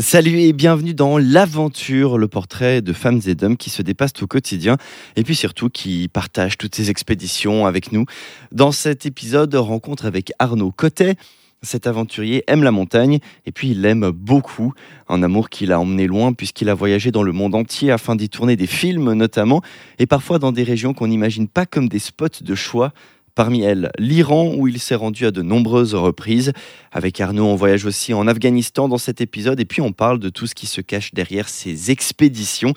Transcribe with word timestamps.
Salut 0.00 0.38
et 0.38 0.52
bienvenue 0.52 0.94
dans 0.94 1.18
L'aventure, 1.18 2.18
le 2.18 2.28
portrait 2.28 2.82
de 2.82 2.92
femmes 2.92 3.20
et 3.26 3.34
d'hommes 3.34 3.56
qui 3.56 3.68
se 3.68 3.82
dépassent 3.82 4.22
au 4.22 4.28
quotidien 4.28 4.76
et 5.16 5.24
puis 5.24 5.34
surtout 5.34 5.70
qui 5.70 6.06
partagent 6.06 6.56
toutes 6.56 6.76
ces 6.76 6.88
expéditions 6.88 7.66
avec 7.66 7.90
nous. 7.90 8.04
Dans 8.52 8.70
cet 8.70 9.06
épisode, 9.06 9.52
rencontre 9.56 10.06
avec 10.06 10.30
Arnaud 10.38 10.70
Cotet. 10.70 11.16
Cet 11.62 11.88
aventurier 11.88 12.44
aime 12.46 12.62
la 12.62 12.70
montagne 12.70 13.18
et 13.44 13.50
puis 13.50 13.70
il 13.70 13.80
l'aime 13.80 14.10
beaucoup. 14.10 14.72
Un 15.08 15.24
amour 15.24 15.48
qu'il 15.48 15.72
a 15.72 15.80
emmené 15.80 16.06
loin 16.06 16.32
puisqu'il 16.32 16.68
a 16.68 16.74
voyagé 16.74 17.10
dans 17.10 17.24
le 17.24 17.32
monde 17.32 17.56
entier 17.56 17.90
afin 17.90 18.14
d'y 18.14 18.28
tourner 18.28 18.54
des 18.54 18.68
films 18.68 19.14
notamment 19.14 19.62
et 19.98 20.06
parfois 20.06 20.38
dans 20.38 20.52
des 20.52 20.62
régions 20.62 20.94
qu'on 20.94 21.08
n'imagine 21.08 21.48
pas 21.48 21.66
comme 21.66 21.88
des 21.88 21.98
spots 21.98 22.42
de 22.42 22.54
choix 22.54 22.92
Parmi 23.38 23.62
elles, 23.62 23.92
l'Iran, 24.00 24.52
où 24.56 24.66
il 24.66 24.80
s'est 24.80 24.96
rendu 24.96 25.24
à 25.24 25.30
de 25.30 25.42
nombreuses 25.42 25.94
reprises. 25.94 26.52
Avec 26.90 27.20
Arnaud, 27.20 27.44
on 27.44 27.54
voyage 27.54 27.84
aussi 27.84 28.12
en 28.12 28.26
Afghanistan 28.26 28.88
dans 28.88 28.98
cet 28.98 29.20
épisode, 29.20 29.60
et 29.60 29.64
puis 29.64 29.80
on 29.80 29.92
parle 29.92 30.18
de 30.18 30.28
tout 30.28 30.48
ce 30.48 30.56
qui 30.56 30.66
se 30.66 30.80
cache 30.80 31.14
derrière 31.14 31.48
ces 31.48 31.92
expéditions. 31.92 32.74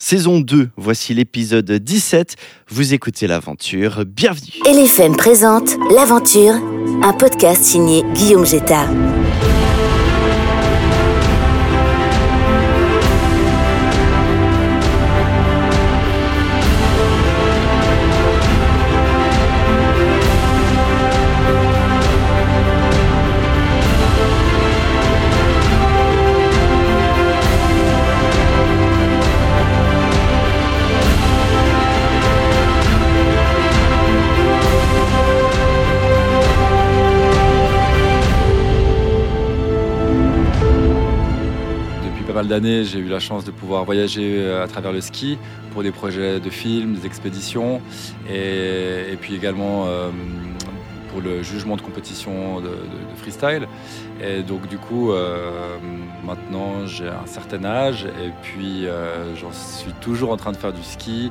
Saison 0.00 0.40
2, 0.40 0.70
voici 0.76 1.14
l'épisode 1.14 1.70
17. 1.70 2.34
Vous 2.66 2.94
écoutez 2.94 3.28
l'aventure, 3.28 4.02
bienvenue. 4.04 4.50
LFM 4.66 5.14
présente 5.14 5.76
L'aventure, 5.94 6.54
un 7.04 7.12
podcast 7.12 7.62
signé 7.62 8.02
Guillaume 8.12 8.44
Jetta. 8.44 8.88
J'ai 42.60 42.98
eu 42.98 43.08
la 43.08 43.20
chance 43.20 43.44
de 43.44 43.50
pouvoir 43.50 43.84
voyager 43.84 44.36
euh, 44.38 44.62
à 44.62 44.68
travers 44.68 44.92
le 44.92 45.00
ski 45.00 45.38
pour 45.72 45.82
des 45.82 45.90
projets 45.90 46.38
de 46.38 46.50
films, 46.50 46.94
des 46.94 47.06
expéditions 47.06 47.80
et, 48.28 49.16
puis 49.20 49.34
également 49.34 49.86
euh, 49.86 50.10
pour 51.08 51.22
le 51.22 51.42
jugement 51.42 51.76
de 51.76 51.80
compétition 51.80 52.60
de, 52.60 52.76
freestyle. 53.16 53.68
Et 54.20 54.42
donc 54.42 54.68
du 54.68 54.76
coup, 54.76 55.12
euh, 55.12 55.78
maintenant 56.24 56.86
j'ai 56.86 57.08
un 57.08 57.26
certain 57.26 57.64
âge 57.64 58.04
et 58.04 58.30
puis 58.42 58.86
j'en 59.40 59.52
suis 59.52 59.92
toujours 60.00 60.32
en 60.32 60.36
train 60.36 60.52
de 60.52 60.58
faire 60.58 60.72
du 60.72 60.82
ski, 60.82 61.30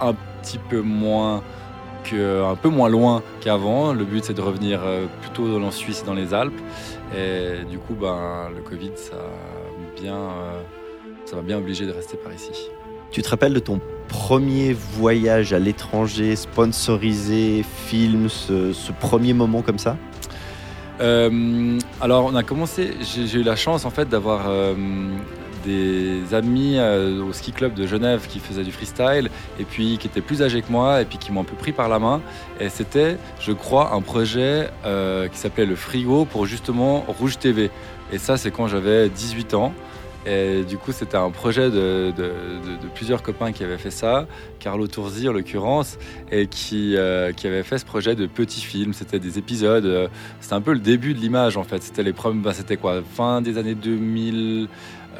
un 0.00 0.14
petit 0.40 0.58
peu 0.70 0.80
moins 0.80 1.42
un 2.16 2.56
peu 2.56 2.68
moins 2.68 2.88
loin 2.88 3.22
qu'avant. 3.40 3.92
Le 3.92 4.04
but 4.04 4.24
c'est 4.24 4.34
de 4.34 4.40
revenir 4.40 4.80
plutôt 5.20 5.58
dans 5.58 5.70
Suisse 5.70 6.02
et 6.02 6.06
dans 6.06 6.14
les 6.14 6.34
Alpes. 6.34 6.60
Et 7.16 7.64
du 7.64 7.78
coup, 7.78 7.94
ben, 7.94 8.50
le 8.54 8.62
Covid, 8.62 8.92
ça 8.96 9.16
bien, 10.00 10.14
euh, 10.14 10.62
ça 11.24 11.36
m'a 11.36 11.42
bien 11.42 11.58
obligé 11.58 11.86
de 11.86 11.92
rester 11.92 12.16
par 12.16 12.32
ici. 12.32 12.70
Tu 13.10 13.22
te 13.22 13.28
rappelles 13.28 13.54
de 13.54 13.58
ton 13.58 13.80
premier 14.08 14.74
voyage 14.74 15.52
à 15.52 15.58
l'étranger, 15.58 16.36
sponsorisé, 16.36 17.64
film, 17.86 18.28
ce, 18.28 18.92
premier 19.00 19.32
moment 19.32 19.62
comme 19.62 19.78
ça? 19.78 19.96
Euh, 21.00 21.78
Alors, 22.00 22.26
on 22.26 22.34
a 22.34 22.42
commencé. 22.42 22.94
J'ai 23.00 23.38
eu 23.38 23.42
la 23.42 23.56
chance 23.56 23.84
en 23.84 23.90
fait 23.90 24.08
d'avoir 24.08 24.46
euh, 24.48 24.74
des 25.64 26.34
amis 26.34 26.78
au 26.80 27.32
ski 27.32 27.52
club 27.52 27.74
de 27.74 27.86
Genève 27.86 28.26
qui 28.28 28.38
faisaient 28.38 28.64
du 28.64 28.72
freestyle 28.72 29.30
et 29.58 29.64
puis 29.64 29.98
qui 29.98 30.06
étaient 30.06 30.20
plus 30.20 30.42
âgés 30.42 30.62
que 30.62 30.70
moi 30.70 31.02
et 31.02 31.04
puis 31.04 31.18
qui 31.18 31.32
m'ont 31.32 31.42
un 31.42 31.44
peu 31.44 31.56
pris 31.56 31.72
par 31.72 31.88
la 31.88 31.98
main. 31.98 32.20
Et 32.60 32.68
c'était, 32.68 33.16
je 33.40 33.52
crois, 33.52 33.92
un 33.94 34.00
projet 34.00 34.68
qui 35.32 35.38
s'appelait 35.38 35.66
le 35.66 35.76
Frigo 35.76 36.24
pour 36.24 36.46
justement 36.46 37.04
Rouge 37.08 37.38
TV. 37.38 37.70
Et 38.12 38.18
ça, 38.18 38.36
c'est 38.36 38.50
quand 38.50 38.68
j'avais 38.68 39.08
18 39.08 39.54
ans. 39.54 39.72
Et 40.26 40.62
du 40.64 40.76
coup, 40.76 40.92
c'était 40.92 41.16
un 41.16 41.30
projet 41.30 41.70
de, 41.70 42.12
plusieurs 42.94 43.22
copains 43.22 43.52
qui 43.52 43.64
avaient 43.64 43.78
fait 43.78 43.90
ça, 43.90 44.26
Carlo 44.58 44.86
Tourzi 44.86 45.28
en 45.28 45.32
l'occurrence, 45.32 45.96
et 46.30 46.46
qui, 46.48 46.96
euh, 46.96 47.32
qui 47.32 47.46
avait 47.46 47.62
fait 47.62 47.78
ce 47.78 47.84
projet 47.84 48.14
de 48.14 48.26
petits 48.26 48.60
films. 48.60 48.92
C'était 48.92 49.20
des 49.20 49.38
épisodes. 49.38 49.86
Euh, 49.86 50.08
c'était 50.40 50.54
un 50.54 50.60
peu 50.60 50.72
le 50.72 50.80
début 50.80 51.14
de 51.14 51.20
l'image 51.20 51.56
en 51.56 51.64
fait. 51.64 51.82
C'était 51.82 52.02
les 52.02 52.12
premiers. 52.12 52.52
C'était 52.52 52.76
quoi? 52.76 53.00
Fin 53.14 53.40
des 53.40 53.56
années 53.56 53.74
2000. 53.74 54.68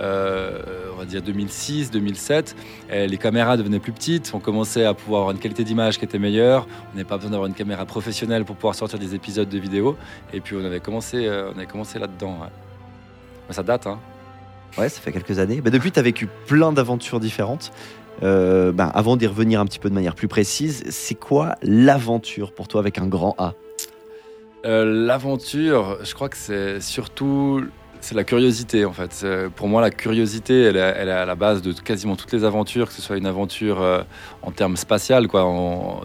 Euh, 0.01 0.91
on 0.95 0.99
va 0.99 1.05
dire 1.05 1.23
2006, 1.23 1.91
2007, 1.91 2.55
et 2.91 3.07
les 3.09 3.17
caméras 3.17 3.57
devenaient 3.57 3.81
plus 3.81 3.93
petites, 3.93 4.31
on 4.33 4.39
commençait 4.39 4.85
à 4.85 4.95
pouvoir 4.95 5.23
avoir 5.23 5.35
une 5.35 5.41
qualité 5.41 5.65
d'image 5.65 5.99
qui 5.99 6.05
était 6.05 6.21
meilleure, 6.21 6.69
on 6.93 6.97
n'avait 6.97 7.09
pas 7.09 7.17
besoin 7.17 7.33
d'avoir 7.33 7.49
une 7.49 7.55
caméra 7.55 7.85
professionnelle 7.85 8.45
pour 8.45 8.55
pouvoir 8.55 8.77
sortir 8.77 8.99
des 8.99 9.15
épisodes 9.15 9.49
de 9.49 9.59
vidéo, 9.59 9.97
et 10.33 10.41
puis 10.41 10.55
on 10.57 10.65
avait 10.65 10.81
commencé, 10.81 11.29
on 11.29 11.57
avait 11.57 11.67
commencé 11.67 11.99
là-dedans. 11.99 12.39
Ça 13.51 13.63
date, 13.63 13.87
hein 13.87 13.99
Ouais, 14.77 14.89
ça 14.89 15.01
fait 15.01 15.13
quelques 15.13 15.39
années. 15.39 15.61
Bah, 15.61 15.71
depuis, 15.71 15.91
tu 15.91 15.99
as 15.99 16.03
vécu 16.03 16.29
plein 16.47 16.73
d'aventures 16.73 17.21
différentes. 17.21 17.73
Euh, 18.23 18.73
bah, 18.73 18.91
avant 18.95 19.17
d'y 19.17 19.27
revenir 19.27 19.61
un 19.61 19.65
petit 19.65 19.79
peu 19.79 19.89
de 19.89 19.95
manière 19.95 20.15
plus 20.15 20.29
précise, 20.29 20.85
c'est 20.91 21.15
quoi 21.15 21.55
l'aventure 21.63 22.53
pour 22.53 22.69
toi 22.69 22.81
avec 22.81 22.99
un 22.99 23.07
grand 23.07 23.35
A? 23.39 23.55
Euh, 24.67 25.07
L'aventure, 25.07 25.99
je 26.03 26.15
crois 26.15 26.29
que 26.29 26.37
c'est 26.37 26.81
surtout 26.81 27.65
c'est 28.01 28.15
la 28.15 28.25
curiosité 28.25 28.85
en 28.85 28.93
fait. 28.93 29.27
Pour 29.57 29.69
moi, 29.69 29.81
la 29.81 29.91
curiosité, 29.91 30.63
elle 30.63 30.77
est, 30.77 30.81
à 30.81 31.25
la 31.27 31.35
base 31.35 31.63
de 31.63 31.73
quasiment 31.73 32.17
toutes 32.17 32.33
les 32.33 32.45
aventures, 32.45 32.89
que 32.89 32.95
ce 32.95 33.03
soit 33.03 33.17
une 33.17 33.27
aventure 33.27 33.81
euh, 33.81 34.03
en 34.43 34.51
termes 34.51 34.77
spatial, 34.77 35.29
quoi, 35.29 35.43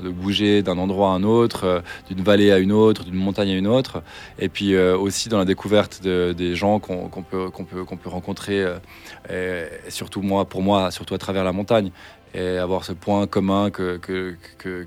de 0.02 0.09
bouger 0.09 0.62
d'un 0.62 0.78
endroit 0.78 1.09
à 1.09 1.12
un 1.12 1.24
autre, 1.24 1.66
euh, 1.66 1.81
d'une 2.09 2.24
vallée 2.24 2.52
à 2.52 2.59
une 2.59 2.72
autre, 2.72 3.04
d'une 3.04 3.16
montagne 3.16 3.50
à 3.52 3.56
une 3.56 3.68
autre, 3.68 4.04
et 4.40 4.50
puis 4.50 4.74
euh, 4.74 4.98
aussi 4.98 5.30
dans 5.30 5.38
la 5.38 5.46
découverte 5.46 6.02
des 6.02 6.56
gens 6.56 6.80
qu'on 6.80 7.24
peut, 7.24 7.50
rencontrer, 8.06 8.66
surtout 9.90 10.22
moi, 10.22 10.46
pour 10.46 10.62
moi, 10.62 10.92
surtout 10.92 11.14
à 11.14 11.18
travers 11.18 11.44
la 11.44 11.54
montagne 11.54 11.92
et 12.34 12.58
avoir 12.58 12.84
ce 12.84 12.94
point 12.94 13.28
commun 13.28 13.70
que, 13.70 13.98
que 13.98 14.36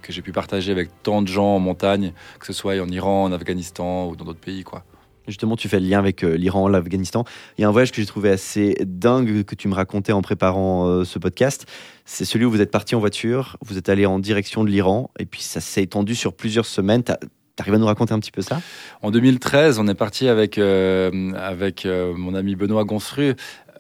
j'ai 0.09 0.23
pu 0.23 0.33
partager 0.33 0.73
avec 0.73 0.91
tant 1.03 1.23
de 1.23 1.29
gens 1.29 1.57
en 1.57 1.61
montagne, 1.61 2.13
que 2.41 2.47
ce 2.47 2.53
soit 2.53 2.81
en 2.81 2.89
Iran, 2.89 3.25
en 3.25 3.33
Afghanistan 3.33 4.07
ou 4.09 4.17
dans 4.17 4.25
d'autres 4.25 4.41
pays. 4.41 4.65
Quoi. 4.65 4.83
Justement, 5.27 5.57
tu 5.57 5.69
fais 5.69 5.81
le 5.81 5.89
lien 5.89 5.99
avec 5.99 6.23
euh, 6.23 6.37
l'Iran, 6.37 6.69
l'Afghanistan. 6.69 7.25
Il 7.59 7.63
y 7.63 7.65
a 7.65 7.69
un 7.69 7.73
voyage 7.73 7.93
que 7.93 8.01
j'ai 8.01 8.07
trouvé 8.07 8.31
assez 8.31 8.77
dingue 8.87 9.45
que 9.45 9.55
tu 9.55 9.69
me 9.69 9.75
racontais 9.75 10.13
en 10.13 10.23
préparant 10.23 10.87
euh, 10.87 11.05
ce 11.05 11.19
podcast. 11.19 11.67
C'est 12.05 12.25
celui 12.25 12.45
où 12.45 12.51
vous 12.51 12.61
êtes 12.61 12.71
parti 12.71 12.95
en 12.95 13.01
voiture, 13.01 13.57
vous 13.65 13.79
êtes 13.79 13.89
allé 13.89 14.07
en 14.07 14.19
direction 14.19 14.63
de 14.65 14.71
l'Iran, 14.71 15.11
et 15.19 15.27
puis 15.27 15.43
ça 15.43 15.61
s'est 15.61 15.83
étendu 15.83 16.15
sur 16.15 16.33
plusieurs 16.33 16.67
semaines. 16.67 17.03
Tu 17.03 17.13
arrives 17.59 17.75
à 17.75 17.79
nous 17.79 17.87
raconter 17.87 18.13
un 18.13 18.21
petit 18.21 18.31
peu 18.31 18.43
ça? 18.43 18.61
En 19.03 19.11
2013, 19.11 19.79
on 19.79 19.89
est 19.89 19.95
parti 19.95 20.29
avec, 20.29 20.59
euh, 20.59 21.33
avec 21.35 21.87
mon 21.87 22.35
ami 22.35 22.55
Benoît 22.55 22.85
Gonstru 22.85 23.35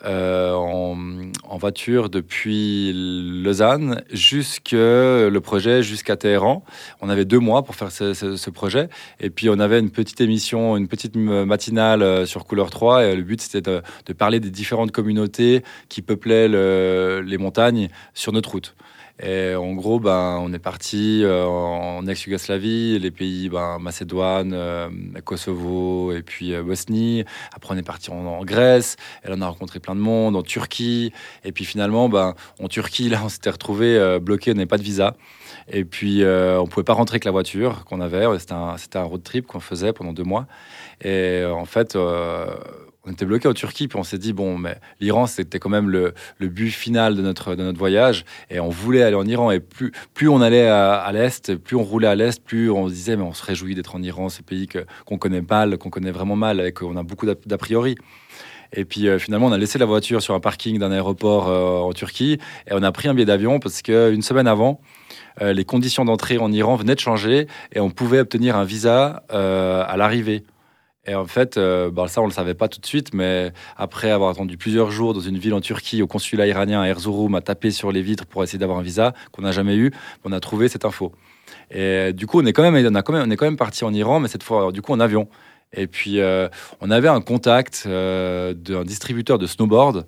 euh, 0.04 0.52
en, 0.52 1.56
voiture 1.58 2.10
depuis 2.10 2.92
Lausanne 3.42 4.02
jusque 4.12 4.72
le 4.72 5.38
projet 5.38 5.82
jusqu'à 5.82 6.16
Téhéran. 6.16 6.62
On 7.00 7.08
avait 7.08 7.24
deux 7.24 7.38
mois 7.38 7.62
pour 7.62 7.74
faire 7.74 7.90
ce, 7.90 8.50
projet 8.50 8.88
et 9.20 9.30
puis 9.30 9.48
on 9.48 9.58
avait 9.58 9.78
une 9.80 9.90
petite 9.90 10.20
émission, 10.20 10.76
une 10.76 10.86
petite 10.86 11.16
matinale 11.16 12.02
euh, 12.02 12.26
sur 12.26 12.44
Couleur 12.44 12.70
3 12.70 13.06
et 13.06 13.16
le 13.16 13.22
but 13.22 13.40
c'était 13.40 13.62
de, 13.62 14.12
parler 14.12 14.38
des 14.38 14.50
différentes 14.50 14.92
communautés 14.92 15.62
qui 15.88 16.02
peuplaient 16.02 16.48
les 16.48 17.38
montagnes 17.38 17.88
sur 18.14 18.32
notre 18.32 18.52
route. 18.52 18.74
Et 19.22 19.54
en 19.54 19.72
gros, 19.72 19.98
ben, 19.98 20.38
on 20.42 20.52
est 20.52 20.58
parti 20.58 21.22
euh, 21.24 21.46
en 21.46 22.06
ex-Yougoslavie, 22.06 22.98
les 22.98 23.10
pays 23.10 23.48
ben, 23.48 23.78
Macédoine, 23.78 24.52
euh, 24.52 24.90
Kosovo 25.24 26.12
et 26.12 26.22
puis 26.22 26.54
euh, 26.54 26.62
Bosnie. 26.62 27.24
Après, 27.54 27.74
on 27.74 27.78
est 27.78 27.82
parti 27.82 28.10
en, 28.10 28.44
Grèce. 28.44 28.96
Et 29.24 29.28
là, 29.28 29.36
on 29.38 29.40
a 29.40 29.48
rencontré 29.48 29.80
plein 29.80 29.94
de 29.94 30.00
monde, 30.00 30.36
en 30.36 30.42
Turquie. 30.42 31.12
Et 31.44 31.52
puis 31.52 31.64
finalement, 31.64 32.10
ben, 32.10 32.34
en 32.60 32.68
Turquie, 32.68 33.08
là, 33.10 33.22
on 33.24 33.30
s'était 33.30 33.50
retrouvé 33.50 34.18
bloqué, 34.20 34.50
on 34.50 34.54
n'avait 34.54 34.66
pas 34.66 34.78
de 34.78 34.82
visa. 34.82 35.16
Et 35.72 35.84
puis, 35.84 36.22
on 36.24 36.66
pouvait 36.66 36.84
pas 36.84 36.92
rentrer 36.92 37.14
avec 37.14 37.24
la 37.24 37.30
voiture 37.30 37.84
qu'on 37.86 38.00
avait. 38.00 38.26
C'était 38.38 38.98
un, 38.98 39.02
road 39.02 39.22
trip 39.22 39.46
qu'on 39.46 39.60
faisait 39.60 39.92
pendant 39.92 40.12
deux 40.12 40.24
mois. 40.24 40.46
Et 41.02 41.42
en 41.44 41.64
fait, 41.64 41.96
on 43.06 43.12
était 43.12 43.24
bloqué 43.24 43.48
en 43.48 43.54
Turquie, 43.54 43.88
puis 43.88 43.98
on 43.98 44.02
s'est 44.02 44.18
dit, 44.18 44.32
bon, 44.32 44.58
mais 44.58 44.78
l'Iran, 45.00 45.26
c'était 45.26 45.58
quand 45.58 45.70
même 45.70 45.88
le, 45.88 46.12
but 46.40 46.70
final 46.70 47.16
de 47.16 47.22
notre, 47.22 47.54
de 47.54 47.62
notre 47.62 47.78
voyage, 47.78 48.24
et 48.50 48.60
on 48.60 48.68
voulait 48.68 49.02
aller 49.02 49.16
en 49.16 49.26
Iran, 49.26 49.50
et 49.50 49.60
plus, 49.60 49.92
plus 50.14 50.28
on 50.28 50.40
allait 50.40 50.66
à, 50.66 51.10
l'Est, 51.12 51.56
plus 51.56 51.76
on 51.76 51.84
roulait 51.84 52.08
à 52.08 52.14
l'Est, 52.14 52.42
plus 52.42 52.70
on 52.70 52.88
se 52.88 52.92
disait, 52.92 53.16
mais 53.16 53.22
on 53.22 53.32
se 53.32 53.44
réjouit 53.44 53.74
d'être 53.74 53.94
en 53.94 54.02
Iran, 54.02 54.28
ce 54.28 54.42
pays 54.42 54.68
qu'on 55.06 55.18
connaît 55.18 55.42
mal, 55.42 55.78
qu'on 55.78 55.90
connaît 55.90 56.10
vraiment 56.10 56.36
mal, 56.36 56.60
et 56.60 56.72
qu'on 56.72 56.96
a 56.96 57.02
beaucoup 57.02 57.26
d'a 57.26 57.58
priori. 57.58 57.96
Et 58.72 58.84
puis 58.84 59.08
euh, 59.08 59.18
finalement, 59.18 59.46
on 59.46 59.52
a 59.52 59.58
laissé 59.58 59.78
la 59.78 59.86
voiture 59.86 60.20
sur 60.20 60.34
un 60.34 60.40
parking 60.40 60.78
d'un 60.78 60.90
aéroport 60.90 61.48
euh, 61.48 61.78
en 61.78 61.92
Turquie, 61.92 62.38
et 62.68 62.72
on 62.72 62.82
a 62.82 62.90
pris 62.92 63.08
un 63.08 63.14
billet 63.14 63.26
d'avion, 63.26 63.60
parce 63.60 63.82
qu'une 63.82 64.22
semaine 64.22 64.48
avant, 64.48 64.80
euh, 65.40 65.52
les 65.52 65.64
conditions 65.64 66.04
d'entrée 66.04 66.38
en 66.38 66.50
Iran 66.50 66.76
venaient 66.76 66.94
de 66.94 67.00
changer, 67.00 67.46
et 67.72 67.80
on 67.80 67.90
pouvait 67.90 68.18
obtenir 68.18 68.56
un 68.56 68.64
visa 68.64 69.22
à 69.30 69.96
l'arrivée. 69.96 70.44
Et 71.06 71.14
en 71.14 71.26
fait, 71.26 71.56
euh, 71.56 71.90
bah, 71.90 72.08
ça, 72.08 72.20
on 72.20 72.24
ne 72.24 72.30
le 72.30 72.34
savait 72.34 72.54
pas 72.54 72.68
tout 72.68 72.80
de 72.80 72.86
suite, 72.86 73.14
mais 73.14 73.52
après 73.76 74.10
avoir 74.10 74.30
attendu 74.30 74.56
plusieurs 74.56 74.90
jours 74.90 75.14
dans 75.14 75.20
une 75.20 75.38
ville 75.38 75.54
en 75.54 75.60
Turquie, 75.60 76.02
au 76.02 76.06
consulat 76.06 76.46
iranien 76.46 76.80
à 76.80 76.88
Erzurum, 76.88 77.34
à 77.36 77.40
taper 77.40 77.70
sur 77.70 77.92
les 77.92 78.02
vitres 78.02 78.26
pour 78.26 78.42
essayer 78.42 78.58
d'avoir 78.58 78.78
un 78.78 78.82
visa 78.82 79.12
qu'on 79.30 79.42
n'a 79.42 79.52
jamais 79.52 79.76
eu, 79.76 79.92
on 80.24 80.32
a 80.32 80.40
trouvé 80.40 80.68
cette 80.68 80.84
info. 80.84 81.12
Et 81.70 82.12
du 82.12 82.26
coup, 82.26 82.40
on 82.40 82.46
est 82.46 82.52
quand 82.52 82.68
même, 82.68 82.74
on 82.74 83.30
est 83.30 83.36
quand 83.36 83.44
même 83.44 83.56
parti 83.56 83.84
en 83.84 83.94
Iran, 83.94 84.18
mais 84.18 84.28
cette 84.28 84.42
fois, 84.42 84.72
du 84.72 84.82
coup, 84.82 84.92
en 84.92 85.00
avion. 85.00 85.28
Et 85.72 85.86
puis, 85.86 86.20
euh, 86.20 86.48
on 86.80 86.90
avait 86.90 87.08
un 87.08 87.20
contact 87.20 87.84
euh, 87.86 88.54
d'un 88.54 88.84
distributeur 88.84 89.38
de 89.38 89.46
snowboard 89.46 90.06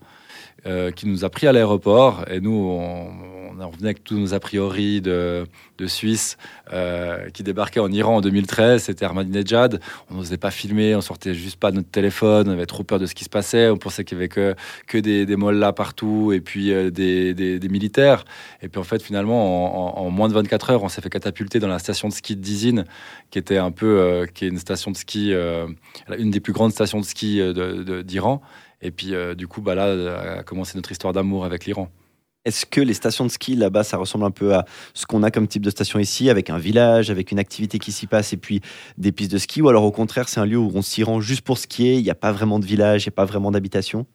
qui 0.96 1.06
nous 1.06 1.24
a 1.24 1.30
pris 1.30 1.46
à 1.46 1.52
l'aéroport. 1.52 2.26
Et 2.30 2.40
nous, 2.40 2.50
on, 2.50 3.37
on 3.60 3.70
revenait 3.70 3.88
avec 3.88 4.04
tous 4.04 4.16
nos 4.18 4.34
a 4.34 4.40
priori 4.40 5.00
de, 5.00 5.46
de 5.78 5.86
Suisse 5.86 6.36
euh, 6.72 7.28
qui 7.30 7.42
débarquait 7.42 7.80
en 7.80 7.90
Iran 7.90 8.16
en 8.16 8.20
2013. 8.20 8.84
C'était 8.84 9.04
Ahmadinejad. 9.04 9.80
On 10.10 10.16
n'osait 10.16 10.36
pas 10.36 10.50
filmer, 10.50 10.94
on 10.94 11.00
sortait 11.00 11.34
juste 11.34 11.56
pas 11.56 11.70
de 11.70 11.76
notre 11.76 11.90
téléphone. 11.90 12.48
On 12.48 12.52
avait 12.52 12.66
trop 12.66 12.84
peur 12.84 12.98
de 12.98 13.06
ce 13.06 13.14
qui 13.14 13.24
se 13.24 13.28
passait. 13.30 13.68
On 13.70 13.76
pensait 13.76 14.04
qu'il 14.04 14.16
y 14.16 14.20
avait 14.20 14.28
que, 14.28 14.54
que 14.86 14.98
des, 14.98 15.26
des 15.26 15.36
là 15.36 15.72
partout 15.72 16.32
et 16.32 16.40
puis 16.40 16.72
euh, 16.72 16.90
des, 16.90 17.34
des, 17.34 17.68
militaires. 17.68 18.24
Et 18.62 18.68
puis 18.68 18.80
en 18.80 18.84
fait, 18.84 19.02
finalement, 19.02 19.98
en, 19.98 20.10
moins 20.10 20.28
de 20.28 20.34
24 20.34 20.70
heures, 20.70 20.82
on 20.82 20.88
s'est 20.88 21.00
fait 21.00 21.10
catapulter 21.10 21.58
dans 21.58 21.68
la 21.68 21.78
station 21.78 22.08
de 22.08 22.12
ski 22.12 22.36
de 22.36 22.40
Dizine, 22.40 22.84
qui 23.30 23.38
était 23.38 23.58
un 23.58 23.70
peu, 23.70 24.26
qui 24.34 24.46
est 24.46 24.48
une 24.48 24.58
station 24.58 24.90
de 24.90 24.96
ski, 24.96 25.32
une 25.32 26.30
des 26.30 26.40
plus 26.40 26.52
grandes 26.52 26.72
stations 26.72 27.00
de 27.00 27.04
ski 27.04 27.42
d'Iran. 28.04 28.42
Et 28.80 28.90
puis, 28.90 29.14
euh, 29.14 29.34
du 29.34 29.48
coup, 29.48 29.60
bah, 29.60 29.74
là 29.74 30.38
a 30.38 30.42
commencé 30.42 30.76
notre 30.76 30.92
histoire 30.92 31.12
d'amour 31.12 31.44
avec 31.44 31.66
l'Iran. 31.66 31.90
Est-ce 32.48 32.64
que 32.64 32.80
les 32.80 32.94
stations 32.94 33.26
de 33.26 33.30
ski 33.30 33.56
là-bas, 33.56 33.84
ça 33.84 33.98
ressemble 33.98 34.24
un 34.24 34.30
peu 34.30 34.54
à 34.54 34.64
ce 34.94 35.04
qu'on 35.04 35.22
a 35.22 35.30
comme 35.30 35.46
type 35.46 35.62
de 35.62 35.68
station 35.68 35.98
ici, 35.98 36.30
avec 36.30 36.48
un 36.48 36.56
village, 36.56 37.10
avec 37.10 37.30
une 37.30 37.38
activité 37.38 37.78
qui 37.78 37.92
s'y 37.92 38.06
passe 38.06 38.32
et 38.32 38.38
puis 38.38 38.62
des 38.96 39.12
pistes 39.12 39.32
de 39.32 39.36
ski 39.36 39.60
Ou 39.60 39.68
alors 39.68 39.84
au 39.84 39.92
contraire, 39.92 40.30
c'est 40.30 40.40
un 40.40 40.46
lieu 40.46 40.56
où 40.56 40.72
on 40.74 40.80
s'y 40.80 41.04
rend 41.04 41.20
juste 41.20 41.42
pour 41.42 41.58
skier, 41.58 41.96
il 41.96 42.02
n'y 42.02 42.10
a 42.10 42.14
pas 42.14 42.32
vraiment 42.32 42.58
de 42.58 42.64
village, 42.64 43.04
il 43.04 43.08
n'y 43.10 43.12
a 43.12 43.16
pas 43.16 43.26
vraiment 43.26 43.50
d'habitation? 43.50 44.06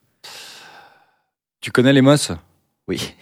Tu 1.62 1.70
connais 1.70 1.94
les 1.94 2.02
Mosses? 2.02 2.32
Oui. 2.88 3.14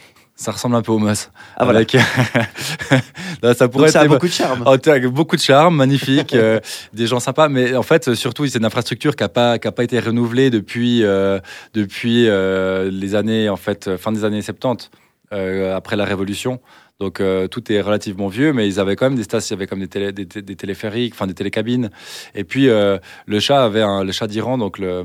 Ça 0.42 0.52
ressemble 0.52 0.76
un 0.76 0.82
peu 0.82 0.92
au 0.92 0.98
Moss. 0.98 1.30
Ah 1.56 1.66
voilà. 1.66 1.82
ça 3.54 3.68
pourrait 3.68 3.96
a 3.96 4.08
beaucoup 4.08 4.26
de 4.26 4.32
charme. 4.32 4.64
Oh, 4.66 4.76
beaucoup 5.12 5.36
de 5.36 5.42
charme, 5.42 5.76
magnifique, 5.76 6.34
euh, 6.34 6.60
des 6.94 7.06
gens 7.06 7.20
sympas. 7.20 7.48
Mais 7.48 7.76
en 7.76 7.84
fait, 7.84 8.16
surtout, 8.16 8.48
c'est 8.48 8.58
une 8.58 8.66
infrastructure 8.66 9.16
qui 9.16 9.24
n'a 9.24 9.30
pas, 9.30 9.60
qui 9.60 9.68
a 9.68 9.72
pas 9.72 9.84
été 9.84 10.00
renouvelée 10.00 10.50
depuis, 10.50 11.04
euh, 11.04 11.40
depuis 11.76 12.28
euh, 12.28 12.90
les 12.92 13.14
années, 13.14 13.50
en 13.50 13.56
fait, 13.56 13.96
fin 13.98 14.12
des 14.12 14.26
années 14.26 14.42
70, 14.42 14.90
après 15.32 15.96
la 15.96 16.06
Révolution. 16.06 16.60
Donc 17.00 17.20
tout 17.50 17.72
est 17.72 17.82
relativement 17.82 18.28
vieux, 18.28 18.54
mais 18.54 18.68
ils 18.68 18.80
avaient 18.80 18.96
quand 18.96 19.08
même 19.08 19.16
des 19.16 19.24
stations, 19.24 19.56
il 19.56 19.58
y 19.58 19.60
avait 19.60 19.68
comme 19.68 19.80
des, 19.80 19.88
télé, 19.88 20.14
téléphériques, 20.56 21.14
enfin 21.16 21.26
des 21.26 21.34
télécabines. 21.34 21.90
Et 22.36 22.44
puis 22.44 22.68
le 22.68 23.40
chat 23.40 23.64
avait 23.64 23.82
un, 23.82 24.04
le 24.04 24.12
chat 24.12 24.28
d'Iran, 24.28 24.60
donc 24.60 24.78
le, 24.78 25.04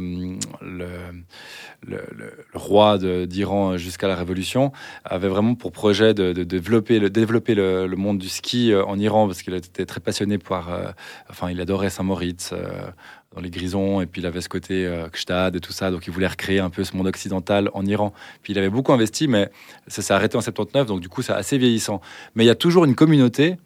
roi 2.54 2.98
d'Iran 2.98 3.76
jusqu'à 3.76 4.08
la 4.08 4.16
Révolution, 4.16 4.72
avait 5.04 5.28
vraiment 5.28 5.54
pour 5.54 5.72
projet 5.72 6.14
de, 6.14 6.32
développer, 6.44 6.98
le, 6.98 7.94
monde 7.96 8.18
du 8.18 8.28
ski 8.28 8.72
euh, 8.72 8.84
en 8.84 8.98
Iran, 8.98 9.26
parce 9.26 9.42
qu'il 9.42 9.54
était 9.54 9.86
très 9.86 10.00
passionné 10.00 10.38
par... 10.38 10.72
Euh, 10.72 10.90
enfin, 11.30 11.50
il 11.50 11.60
adorait 11.60 11.90
Saint-Moritz 11.90 12.50
euh, 12.52 12.90
dans 13.36 13.42
les 13.42 13.50
Grisons, 13.50 14.00
et 14.00 14.06
puis 14.06 14.22
il 14.22 14.26
avait 14.26 14.40
ce 14.40 14.48
côté 14.48 14.86
euh, 14.86 15.08
et 15.54 15.60
tout 15.60 15.72
ça, 15.72 15.90
donc 15.90 16.06
il 16.06 16.12
voulait 16.12 16.26
recréer 16.26 16.58
un 16.58 16.70
peu 16.70 16.82
ce 16.84 16.96
monde 16.96 17.06
occidental 17.06 17.70
en 17.74 17.84
Iran. 17.84 18.12
Puis 18.42 18.54
il 18.54 18.58
avait 18.58 18.70
beaucoup 18.70 18.92
investi, 18.92 19.28
mais 19.28 19.50
ça 19.86 20.00
s'est 20.00 20.14
arrêté 20.14 20.36
en 20.36 20.40
79, 20.40 20.86
donc 20.86 21.00
du 21.00 21.08
coup 21.08 21.20
c'est 21.22 21.34
assez 21.34 21.58
vieillissant. 21.58 22.00
Mais 22.34 22.44
il 22.44 22.46
y 22.46 22.50
a 22.50 22.54
toujours 22.54 22.86
une 22.86 22.94
communauté 22.94 23.58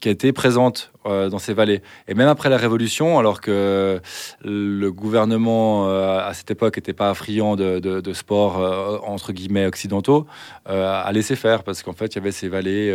qui 0.00 0.10
a 0.10 0.12
été 0.12 0.34
présente 0.34 0.92
euh, 1.06 1.30
dans 1.30 1.38
ces 1.38 1.54
vallées. 1.54 1.80
Et 2.08 2.14
même 2.14 2.28
après 2.28 2.50
la 2.50 2.58
Révolution, 2.58 3.18
alors 3.18 3.40
que 3.40 4.02
le 4.42 4.92
gouvernement 4.92 5.88
euh, 5.88 6.18
à 6.18 6.34
cette 6.34 6.50
époque 6.50 6.76
n'était 6.76 6.92
pas 6.92 7.14
friand 7.14 7.56
de, 7.56 7.78
de, 7.78 8.12
sport 8.12 8.58
euh, 8.58 8.98
entre 9.02 9.32
guillemets 9.32 9.64
occidentaux, 9.64 10.26
a 10.66 11.10
laissé 11.12 11.36
faire 11.36 11.62
parce 11.62 11.82
qu'en 11.82 11.94
fait 11.94 12.14
il 12.14 12.16
y 12.16 12.18
avait 12.18 12.32
ces 12.32 12.48
vallées 12.48 12.94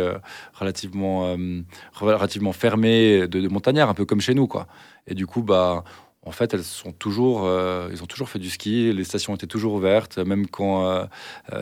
relativement, 0.54 1.36
relativement 1.94 2.52
fermées 2.52 3.26
de, 3.26 3.40
de, 3.40 3.48
montagnards, 3.48 3.88
un 3.88 3.94
peu 3.94 4.04
comme 4.04 4.20
chez 4.20 4.34
nous. 4.34 4.46
Quoi. 4.46 4.68
Et 5.08 5.14
du 5.14 5.26
coup, 5.26 5.42
bah, 5.42 5.82
en 6.22 6.32
fait, 6.32 6.52
elles 6.54 6.64
sont 6.64 6.92
toujours, 6.92 7.48
ils 7.90 8.02
ont 8.02 8.06
toujours 8.06 8.28
fait 8.28 8.38
du 8.38 8.50
ski. 8.50 8.92
Les 8.92 9.04
stations 9.04 9.34
étaient 9.34 9.46
toujours 9.46 9.74
ouvertes, 9.74 10.18
même 10.18 10.46
quand 10.46 11.08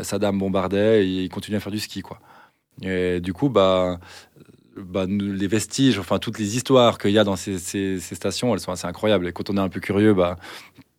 Saddam 0.02 0.38
bombardait, 0.38 1.08
ils 1.08 1.28
continuaient 1.28 1.58
à 1.58 1.60
faire 1.60 1.72
du 1.72 1.78
ski, 1.78 2.02
quoi. 2.02 2.19
Et 2.82 3.20
du 3.20 3.32
coup, 3.32 3.49
bah, 3.49 3.99
bah, 4.76 5.06
les 5.08 5.46
vestiges, 5.46 5.99
enfin 5.99 6.19
toutes 6.19 6.38
les 6.38 6.56
histoires 6.56 6.99
qu'il 6.99 7.10
y 7.10 7.19
a 7.19 7.25
dans 7.25 7.37
ces, 7.37 7.58
ces, 7.58 8.00
stations, 8.00 8.55
elles 8.55 8.60
sont 8.60 8.72
assez 8.72 8.87
incroyables. 8.87 9.28
Et 9.28 9.32
quand 9.32 9.50
on 9.50 9.56
est 9.56 9.60
un 9.60 9.69
peu 9.69 9.81
curieux, 9.81 10.14
bah, 10.14 10.37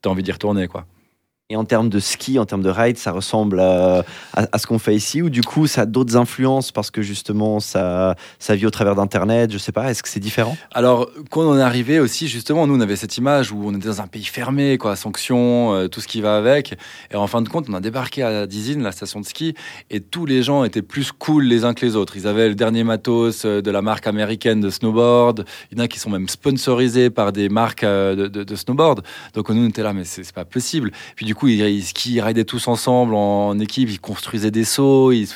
tu 0.01 0.09
as 0.09 0.11
envie 0.11 0.23
d'y 0.23 0.31
retourner. 0.31 0.67
quoi. 0.67 0.85
Et 1.51 1.55
en 1.55 1.65
termes 1.65 1.89
de 1.89 1.97
ski, 1.97 2.37
en 2.37 2.45
termes 2.45 2.61
de 2.61 2.69
ride, 2.69 2.99
ça 2.99 3.11
ressemble 3.11 3.59
à, 3.59 4.03
ce 4.55 4.67
qu'on 4.67 4.77
fait 4.77 4.93
ici 4.93 5.23
ou 5.23 5.31
du 5.31 5.41
coup 5.41 5.65
ça 5.65 5.81
a 5.81 5.85
d'autres 5.87 6.15
influences 6.15 6.71
parce 6.71 6.91
que 6.91 7.01
justement 7.01 7.59
ça, 7.59 8.15
ça 8.37 8.55
vit 8.55 8.67
au 8.67 8.69
travers 8.69 8.93
d'Internet, 8.93 9.51
je 9.51 9.57
sais 9.57 9.71
pas, 9.71 9.89
est-ce 9.89 10.03
que 10.03 10.09
c'est 10.09 10.19
différent? 10.19 10.55
Alors 10.71 11.09
quand 11.31 11.41
on 11.41 11.57
est 11.57 11.63
arrivé 11.63 11.99
aussi, 11.99 12.27
justement, 12.27 12.67
nous 12.67 12.75
on 12.75 12.81
avait 12.81 12.95
cette 12.95 13.17
image 13.17 13.51
où 13.51 13.63
on 13.65 13.73
était 13.73 13.87
dans 13.87 13.99
un 13.99 14.05
pays 14.05 14.25
fermé, 14.25 14.77
quoi, 14.77 14.95
sanctions, 14.95 15.73
euh, 15.73 15.87
tout 15.87 16.01
ce 16.01 16.07
qui 16.07 16.21
va 16.21 16.37
avec. 16.37 16.75
Et 17.09 17.15
en 17.15 17.25
fin 17.25 17.41
de 17.41 17.49
compte, 17.49 17.65
on 17.67 17.73
a 17.73 17.79
débarqué 17.79 18.21
à 18.21 18.45
Dizine, 18.45 18.83
la 18.83 18.91
station 18.91 19.19
de 19.19 19.25
ski, 19.25 19.55
et 19.89 20.01
tous 20.01 20.27
les 20.27 20.43
gens 20.43 20.63
étaient 20.65 20.83
plus 20.83 21.11
cool 21.11 21.45
les 21.45 21.65
uns 21.65 21.73
que 21.73 21.83
les 21.83 21.95
autres. 21.95 22.15
Ils 22.15 22.27
avaient 22.27 22.49
le 22.49 22.55
dernier 22.55 22.83
matos 22.83 23.45
euh, 23.45 23.63
de 23.63 23.71
la 23.71 23.81
marque 23.81 24.05
américaine 24.05 24.61
de 24.61 24.69
snowboard. 24.69 25.45
Il 25.71 25.79
y 25.79 25.81
en 25.81 25.85
a 25.85 25.87
qui 25.87 25.97
sont 25.97 26.11
même 26.11 26.29
sponsorisés 26.29 27.09
par 27.09 27.31
des 27.31 27.49
marques 27.49 27.83
euh, 27.83 28.29
de, 28.29 28.55
snowboard. 28.55 29.03
Donc 29.33 29.49
nous 29.49 29.65
on 29.65 29.69
était 29.69 29.81
là, 29.81 29.93
mais 29.93 30.03
c'est 30.03 30.31
pas 30.31 30.45
possible. 30.45 30.91
Puis 31.15 31.25
du 31.25 31.33
coup, 31.33 31.38
ils, 31.47 31.83
ils 32.05 32.21
ridaient 32.21 32.43
tous 32.43 32.67
ensemble 32.67 33.13
en, 33.15 33.57
équipe, 33.59 33.89
ils 33.89 33.99
construisaient 33.99 34.51
des 34.51 34.63
sauts, 34.63 35.11
ils 35.11 35.27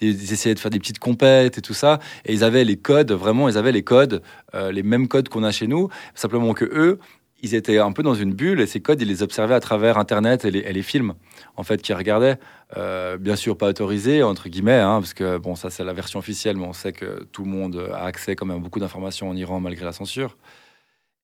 essayaient 0.00 0.54
de 0.54 0.58
faire 0.58 0.70
des 0.70 0.78
petites 0.78 0.98
compètes 0.98 1.58
et 1.58 1.62
tout 1.62 1.74
ça. 1.74 1.98
Et 2.24 2.32
ils 2.32 2.44
avaient 2.44 2.64
les 2.64 2.76
codes, 2.76 3.12
vraiment, 3.12 3.48
ils 3.48 3.58
avaient 3.58 3.72
les 3.72 3.82
codes, 3.82 4.22
euh, 4.54 4.72
les 4.72 4.82
mêmes 4.82 5.08
codes 5.08 5.28
qu'on 5.28 5.44
a 5.44 5.50
chez 5.50 5.66
nous, 5.66 5.88
simplement 6.14 6.54
que 6.54 6.64
eux, 6.64 6.98
ils 7.42 7.54
étaient 7.54 7.78
un 7.78 7.92
peu 7.92 8.02
dans 8.02 8.14
une 8.14 8.32
bulle 8.32 8.60
et 8.60 8.66
ces 8.66 8.80
codes, 8.80 9.00
ils 9.00 9.08
les 9.08 9.22
observaient 9.22 9.54
à 9.54 9.60
travers 9.60 9.98
Internet 9.98 10.44
et 10.44 10.50
les, 10.50 10.82
films, 10.82 11.14
en 11.56 11.62
fait, 11.62 11.82
qu'ils 11.82 11.94
regardaient. 11.94 12.38
Euh, 12.76 13.18
bien 13.18 13.36
sûr, 13.36 13.56
pas 13.56 13.68
autorisés, 13.68 14.22
entre 14.22 14.48
guillemets, 14.48 14.80
hein, 14.80 15.00
parce 15.00 15.14
que, 15.14 15.36
bon, 15.36 15.54
ça, 15.54 15.70
c'est 15.70 15.84
la 15.84 15.92
version 15.92 16.18
officielle, 16.18 16.56
mais 16.56 16.66
on 16.66 16.72
sait 16.72 16.92
que 16.92 17.24
tout 17.32 17.44
le 17.44 17.50
monde 17.50 17.90
a 17.92 18.04
accès 18.04 18.34
quand 18.36 18.46
même 18.46 18.56
à 18.56 18.60
beaucoup 18.60 18.80
d'informations 18.80 19.28
en 19.28 19.36
Iran 19.36 19.60
malgré 19.60 19.84
la 19.84 19.92
censure. 19.92 20.36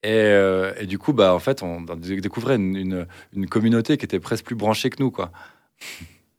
Euh, 0.05 0.73
et, 0.81 0.87
du 0.87 0.99
coup, 0.99 1.13
bah, 1.13 1.35
en 1.35 1.39
fait, 1.39 1.63
on 1.63 1.83
découvrait 1.83 2.57
une, 2.57 3.07
une, 3.35 3.47
communauté 3.47 3.97
qui 3.97 4.05
était 4.05 4.21
presque 4.21 4.45
plus 4.45 4.57
branchée 4.57 4.91
que 4.91 5.03
nous, 5.03 5.11
quoi. 5.11 5.31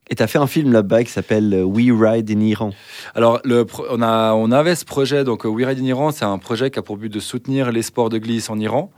Et 0.10 0.15
tu 0.15 0.24
as 0.24 0.27
fait 0.27 0.38
un 0.38 0.48
film 0.48 0.72
là-bas 0.74 1.03
qui 1.03 1.12
s'appelle 1.12 1.53
euh, 1.53 1.63
We 1.63 1.89
Ride 1.91 2.29
in 2.29 2.41
Iran. 2.41 2.72
Alors, 3.15 3.39
le, 3.46 3.65
on, 3.89 4.01
a, 4.01 4.34
on 4.34 4.51
avait 4.51 4.75
ce 4.75 4.84
projet, 4.84 5.24
donc 5.24 5.46
euh, 5.46 5.50
We 5.50 5.65
Ride 5.65 5.79
in 5.79 5.86
Iran, 5.86 6.12
c'est 6.12 6.25
un 6.25 6.38
projet 6.38 6.72
qui 6.72 6.79
a 6.79 6.82
pour 6.82 6.98
but 6.98 7.12
de 7.12 7.20
soutenir 7.22 7.72
les 7.72 7.82
sports 7.82 8.10
de 8.10 8.17
glisse 8.17 8.50
en 8.50 8.60
Iran. 8.60 8.91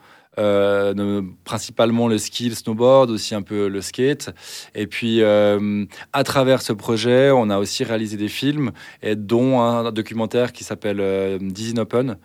principalement 1.43 2.07
le 2.07 2.17
ski, 2.17 2.49
le 2.49 2.55
snowboard, 2.55 3.11
aussi 3.11 3.35
un 3.35 3.43
peu 3.43 3.67
le 3.67 3.81
skate. 3.81 4.31
Et 4.73 4.87
puis, 4.87 5.23
à 5.23 6.23
travers 6.23 6.63
ce 6.63 6.73
projet, 6.73 7.29
on 7.31 7.51
a 7.51 7.59
aussi 7.59 7.83
réalisé 7.83 8.17
des 8.17 8.27
films, 8.27 8.71
et 9.03 9.15
dont 9.15 9.61
un 9.61 9.91
documentaire 9.91 10.51
qui 10.51 10.63
s'appelle 10.63 11.37
Disney 11.39 11.79
Open. 11.79 12.17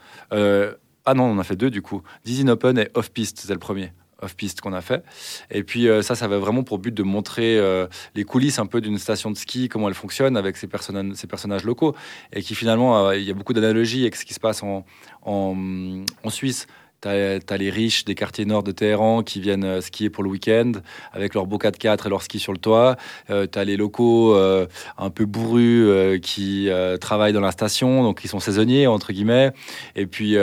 Ah 1.07 1.15
non, 1.15 1.25
on 1.25 1.33
en 1.33 1.39
a 1.39 1.45
fait 1.45 1.57
deux 1.57 1.71
du 1.71 1.83
coup. 1.83 2.03
Dizzy 2.25 2.49
Open 2.49 2.79
et 2.79 2.89
Off-Piste, 2.95 3.41
c'est 3.41 3.53
le 3.53 3.59
premier 3.59 3.93
off-piste 4.23 4.61
qu'on 4.61 4.73
a 4.73 4.81
fait. 4.81 5.05
Et 5.51 5.63
puis 5.63 5.89
euh, 5.89 6.03
ça, 6.03 6.15
ça 6.15 6.27
avait 6.27 6.39
vraiment 6.39 6.63
pour 6.63 6.79
but 6.79 6.95
de 6.95 7.03
montrer 7.03 7.59
euh, 7.59 7.87
les 8.15 8.25
coulisses 8.25 8.59
un 8.59 8.67
peu 8.67 8.81
d'une 8.81 8.99
station 8.99 9.31
de 9.31 9.37
ski, 9.37 9.69
comment 9.69 9.89
elle 9.89 9.95
fonctionne 9.95 10.37
avec 10.37 10.57
ces, 10.57 10.67
personnages, 10.67 11.15
ces 11.15 11.27
personnages 11.27 11.65
locaux. 11.65 11.95
Et 12.33 12.43
qui 12.43 12.55
finalement, 12.55 13.09
euh, 13.09 13.17
il 13.17 13.25
y 13.25 13.31
a 13.31 13.35
beaucoup 13.35 13.53
d'analogies 13.53 14.03
avec 14.03 14.17
ce 14.17 14.25
qui 14.25 14.35
se 14.35 14.41
passe 14.41 14.63
en, 14.63 14.85
en 15.25 16.31
Suisse. 16.31 16.67
Tu 17.03 17.09
as, 17.09 17.57
les 17.57 17.71
riches 17.71 18.05
des 18.05 18.15
quartiers 18.15 18.45
nord 18.45 18.63
de 18.63 18.73
Téhéran 18.73 19.23
qui 19.23 19.41
viennent 19.41 19.65
euh, 19.65 19.81
skier 19.81 20.11
pour 20.11 20.23
le 20.23 20.31
week-end 20.31 20.73
avec 21.13 21.35
leur 21.35 21.47
beau 21.47 21.57
4x4 21.57 22.07
et 22.07 22.11
leur 22.11 22.23
ski 22.23 22.39
sur 22.39 22.53
le 22.53 22.59
toit. 22.59 22.97
Euh, 23.31 23.47
tu 23.51 23.59
as 23.59 23.65
les 23.65 23.77
locaux 23.77 24.35
euh, 24.35 24.67
un 24.99 25.11
peu 25.11 25.25
bourrus 25.25 25.85
euh, 25.87 26.19
qui 26.19 26.69
travaillent 27.01 27.33
dans 27.33 27.41
la 27.41 27.53
station, 27.53 28.03
donc 28.03 28.21
ils 28.25 28.29
sont 28.29 28.41
saisonniers, 28.41 28.87
entre 28.87 29.13
guillemets. 29.13 29.53
Et 29.97 30.07
puis, 30.07 30.37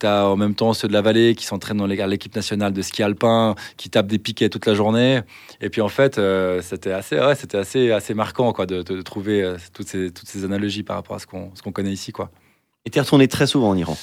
tu 0.00 0.06
as 0.06 0.26
en 0.26 0.36
même 0.36 0.54
temps 0.54 0.72
ceux 0.72 0.88
de 0.88 0.92
la 0.92 1.02
vallée 1.02 1.34
qui 1.34 1.46
s'entraînent 1.46 1.78
dans 1.78 1.86
l'équipe 1.86 2.34
nationale 2.34 2.72
de 2.72 2.82
ski 2.82 3.02
alpin, 3.02 3.54
qui 3.76 3.90
tapent 3.90 4.06
des 4.06 4.18
piquets 4.18 4.48
toute 4.48 4.66
la 4.66 4.74
journée. 4.74 5.20
Et 5.60 5.70
puis, 5.70 5.80
en 5.80 5.88
fait, 5.88 6.20
c'était 6.62 6.92
assez, 6.92 7.16
ouais, 7.16 7.54
assez, 7.54 7.90
assez 7.90 8.14
marquant 8.14 8.52
quoi, 8.52 8.66
de, 8.66 8.82
trouver 9.02 9.54
toutes, 9.72 9.88
ces, 9.88 10.10
toutes 10.10 10.28
ces 10.28 10.44
analogies 10.44 10.82
par 10.82 10.96
rapport 10.96 11.16
à 11.16 11.18
ce 11.18 11.26
qu'on 11.26 11.50
qu'on 11.62 11.72
connaît 11.72 11.92
ici. 11.92 12.12
Quoi. 12.12 12.30
Et 12.84 12.90
tu 12.90 12.98
es 12.98 13.00
retourné 13.00 13.28
très 13.28 13.46
souvent 13.46 13.70
en 13.70 13.76
Iran? 13.76 13.96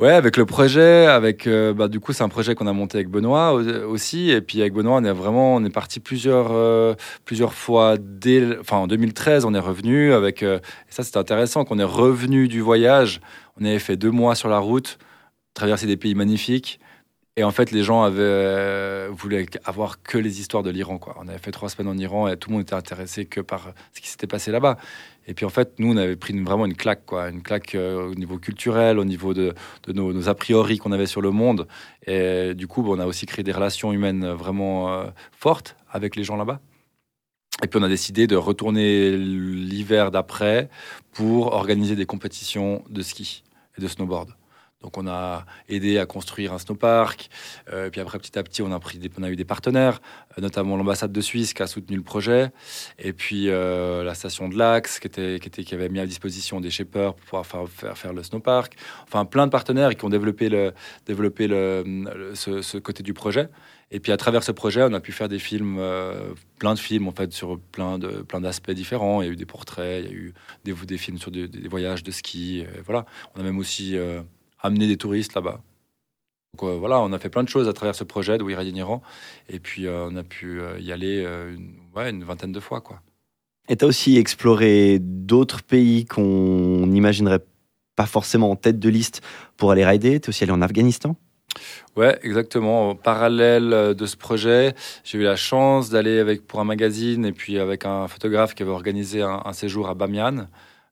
Ouais, 0.00 0.12
avec 0.12 0.36
le 0.36 0.46
projet, 0.46 1.06
avec 1.06 1.48
euh, 1.48 1.74
bah, 1.74 1.88
du 1.88 1.98
coup 1.98 2.12
c'est 2.12 2.22
un 2.22 2.28
projet 2.28 2.54
qu'on 2.54 2.68
a 2.68 2.72
monté 2.72 2.98
avec 2.98 3.08
Benoît 3.08 3.52
aussi, 3.52 4.30
et 4.30 4.40
puis 4.40 4.60
avec 4.60 4.72
Benoît 4.72 4.94
on 4.98 5.02
est 5.04 5.10
vraiment 5.10 5.56
on 5.56 5.64
est 5.64 5.70
parti 5.70 5.98
plusieurs 5.98 6.52
euh, 6.52 6.94
plusieurs 7.24 7.52
fois 7.52 7.96
dès 7.98 8.56
enfin 8.60 8.76
en 8.76 8.86
2013 8.86 9.44
on 9.44 9.54
est 9.54 9.58
revenu 9.58 10.12
avec 10.12 10.44
euh, 10.44 10.58
et 10.88 10.92
ça 10.92 11.02
c'était 11.02 11.18
intéressant 11.18 11.64
qu'on 11.64 11.80
est 11.80 11.82
revenu 11.84 12.46
du 12.46 12.60
voyage, 12.60 13.20
on 13.60 13.64
avait 13.64 13.80
fait 13.80 13.96
deux 13.96 14.12
mois 14.12 14.36
sur 14.36 14.48
la 14.48 14.60
route, 14.60 14.98
traversé 15.54 15.88
des 15.88 15.96
pays 15.96 16.14
magnifiques, 16.14 16.78
Et 17.38 17.44
en 17.44 17.52
fait, 17.52 17.70
les 17.70 17.84
gens 17.84 18.02
avaient, 18.02 18.18
euh, 18.18 19.10
voulaient 19.12 19.46
avoir 19.64 20.02
que 20.02 20.18
les 20.18 20.40
histoires 20.40 20.64
de 20.64 20.70
l'Iran. 20.70 20.98
On 21.20 21.28
avait 21.28 21.38
fait 21.38 21.52
trois 21.52 21.68
semaines 21.68 21.86
en 21.86 21.96
Iran 21.96 22.26
et 22.26 22.36
tout 22.36 22.50
le 22.50 22.54
monde 22.54 22.62
était 22.62 22.74
intéressé 22.74 23.26
que 23.26 23.40
par 23.40 23.74
ce 23.94 24.00
qui 24.00 24.08
s'était 24.08 24.26
passé 24.26 24.50
là-bas. 24.50 24.76
Et 25.28 25.34
puis 25.34 25.46
en 25.46 25.48
fait, 25.48 25.78
nous, 25.78 25.92
on 25.92 25.96
avait 25.96 26.16
pris 26.16 26.36
vraiment 26.40 26.66
une 26.66 26.74
claque. 26.74 27.12
Une 27.12 27.42
claque 27.42 27.76
euh, 27.76 28.10
au 28.10 28.16
niveau 28.16 28.38
culturel, 28.38 28.98
au 28.98 29.04
niveau 29.04 29.34
de, 29.34 29.54
nos, 29.86 30.28
a 30.28 30.34
priori 30.34 30.78
qu'on 30.78 30.90
avait 30.90 31.06
sur 31.06 31.20
le 31.20 31.30
monde. 31.30 31.68
Et 32.08 32.54
du 32.56 32.66
coup, 32.66 32.84
on 32.84 32.98
a 32.98 33.06
aussi 33.06 33.24
créé 33.24 33.44
des 33.44 33.52
relations 33.52 33.92
humaines 33.92 34.28
vraiment 34.32 34.92
euh, 34.92 35.04
fortes 35.30 35.76
avec 35.92 36.16
les 36.16 36.24
gens 36.24 36.34
là-bas. 36.34 36.58
Et 37.62 37.68
puis 37.68 37.78
on 37.78 37.84
a 37.84 37.88
décidé 37.88 38.26
de 38.26 38.34
retourner 38.34 39.16
l'hiver 39.16 40.10
d'après 40.10 40.68
pour 41.12 41.52
organiser 41.52 41.94
des 41.94 42.04
compétitions 42.04 42.82
de 42.90 43.00
ski 43.00 43.44
et 43.78 43.80
de 43.80 43.86
snowboard. 43.86 44.30
Donc 44.82 44.96
on 44.96 45.08
a 45.08 45.44
aidé 45.68 45.98
à 45.98 46.06
construire 46.06 46.52
un 46.52 46.58
snowpark. 46.58 47.28
Euh, 47.72 47.90
puis 47.90 48.00
après, 48.00 48.18
petit 48.18 48.38
à 48.38 48.44
petit, 48.44 48.62
on 48.62 48.70
a, 48.70 48.78
pris 48.78 49.00
a 49.20 49.30
eu 49.30 49.36
des 49.36 49.44
partenaires, 49.44 50.00
euh, 50.36 50.40
notamment 50.40 50.76
l'ambassade 50.76 51.10
de 51.10 51.20
Suisse 51.20 51.52
qui 51.52 51.62
a 51.62 51.66
soutenu 51.66 51.96
le 51.96 52.04
projet. 52.04 52.50
Et 52.98 53.12
puis 53.12 53.48
euh, 53.48 54.04
la 54.04 54.14
station 54.14 54.48
de 54.48 54.56
l'Axe 54.56 55.00
qui, 55.00 55.74
avait 55.74 55.88
mis 55.88 55.98
à 55.98 56.06
disposition 56.06 56.60
des 56.60 56.70
shapers 56.70 57.14
pour 57.14 57.24
pouvoir 57.42 57.68
faire, 57.68 57.98
faire, 57.98 58.12
le 58.12 58.22
snowpark. 58.22 58.76
Enfin, 59.04 59.24
plein 59.24 59.46
de 59.46 59.50
partenaires 59.50 59.96
qui 59.96 60.04
ont 60.04 60.10
développé, 60.10 60.48
le, 60.48 60.72
développé 61.06 61.48
ce, 61.48 62.78
côté 62.78 63.02
du 63.02 63.14
projet. 63.14 63.48
Et 63.90 63.98
puis 63.98 64.12
à 64.12 64.16
travers 64.16 64.44
ce 64.44 64.52
projet, 64.52 64.82
on 64.84 64.92
a 64.92 65.00
pu 65.00 65.10
faire 65.10 65.28
des 65.28 65.38
films, 65.38 65.80
plein 66.58 66.74
de 66.74 66.78
films 66.78 67.08
en 67.08 67.12
fait 67.12 67.32
sur 67.32 67.58
plein 67.58 67.98
de 67.98 68.22
plein 68.22 68.40
d'aspects 68.40 68.70
différents. 68.70 69.22
Il 69.22 69.26
y 69.26 69.28
a 69.30 69.32
eu 69.32 69.36
des 69.36 69.46
portraits, 69.46 70.04
il 70.04 70.10
y 70.10 70.14
a 70.14 70.14
eu 70.14 70.34
des, 70.64 70.74
des 70.74 70.98
films 70.98 71.16
sur 71.16 71.30
des, 71.30 71.48
voyages 71.68 72.02
de 72.02 72.10
ski. 72.10 72.64
voilà. 72.84 73.06
On 73.34 73.40
a 73.40 73.42
même 73.42 73.58
aussi 73.58 73.96
amener 74.60 74.86
des 74.86 74.96
touristes 74.96 75.34
là-bas. 75.34 75.60
Donc 76.54 76.68
euh, 76.68 76.76
voilà, 76.76 77.00
on 77.00 77.12
a 77.12 77.18
fait 77.18 77.28
plein 77.28 77.44
de 77.44 77.48
choses 77.48 77.68
à 77.68 77.72
travers 77.72 77.94
ce 77.94 78.04
projet 78.04 78.38
de 78.38 78.42
We 78.42 78.56
Iran. 78.74 79.02
Et 79.48 79.60
puis 79.60 79.86
euh, 79.86 80.08
on 80.10 80.16
a 80.16 80.22
pu 80.22 80.60
euh, 80.60 80.78
y 80.80 80.92
aller 80.92 81.22
une, 81.22 81.74
ouais, 81.94 82.10
une 82.10 82.24
vingtaine 82.24 82.52
de 82.52 82.60
fois. 82.60 82.80
Quoi. 82.80 83.00
Et 83.68 83.76
tu 83.76 83.84
as 83.84 83.88
aussi 83.88 84.16
exploré 84.16 84.98
d'autres 85.00 85.62
pays 85.62 86.06
qu'on 86.06 86.86
n'imaginerait 86.86 87.44
pas 87.96 88.06
forcément 88.06 88.50
en 88.50 88.56
tête 88.56 88.78
de 88.78 88.88
liste 88.88 89.22
pour 89.56 89.70
aller 89.70 89.84
rider. 89.84 90.20
Tu 90.20 90.26
es 90.26 90.28
aussi 90.30 90.44
allé 90.44 90.52
en 90.52 90.62
Afghanistan 90.62 91.16
Ouais, 91.96 92.18
exactement. 92.22 92.90
En 92.90 92.94
parallèle 92.94 93.94
de 93.94 94.06
ce 94.06 94.16
projet, 94.16 94.74
j'ai 95.02 95.18
eu 95.18 95.22
la 95.22 95.34
chance 95.34 95.90
d'aller 95.90 96.20
avec 96.20 96.46
pour 96.46 96.60
un 96.60 96.64
magazine 96.64 97.26
et 97.26 97.32
puis 97.32 97.58
avec 97.58 97.84
un 97.84 98.06
photographe 98.06 98.54
qui 98.54 98.62
avait 98.62 98.70
organisé 98.70 99.22
un, 99.22 99.42
un 99.44 99.52
séjour 99.52 99.88
à 99.88 99.94
Bamiyan. 99.94 100.46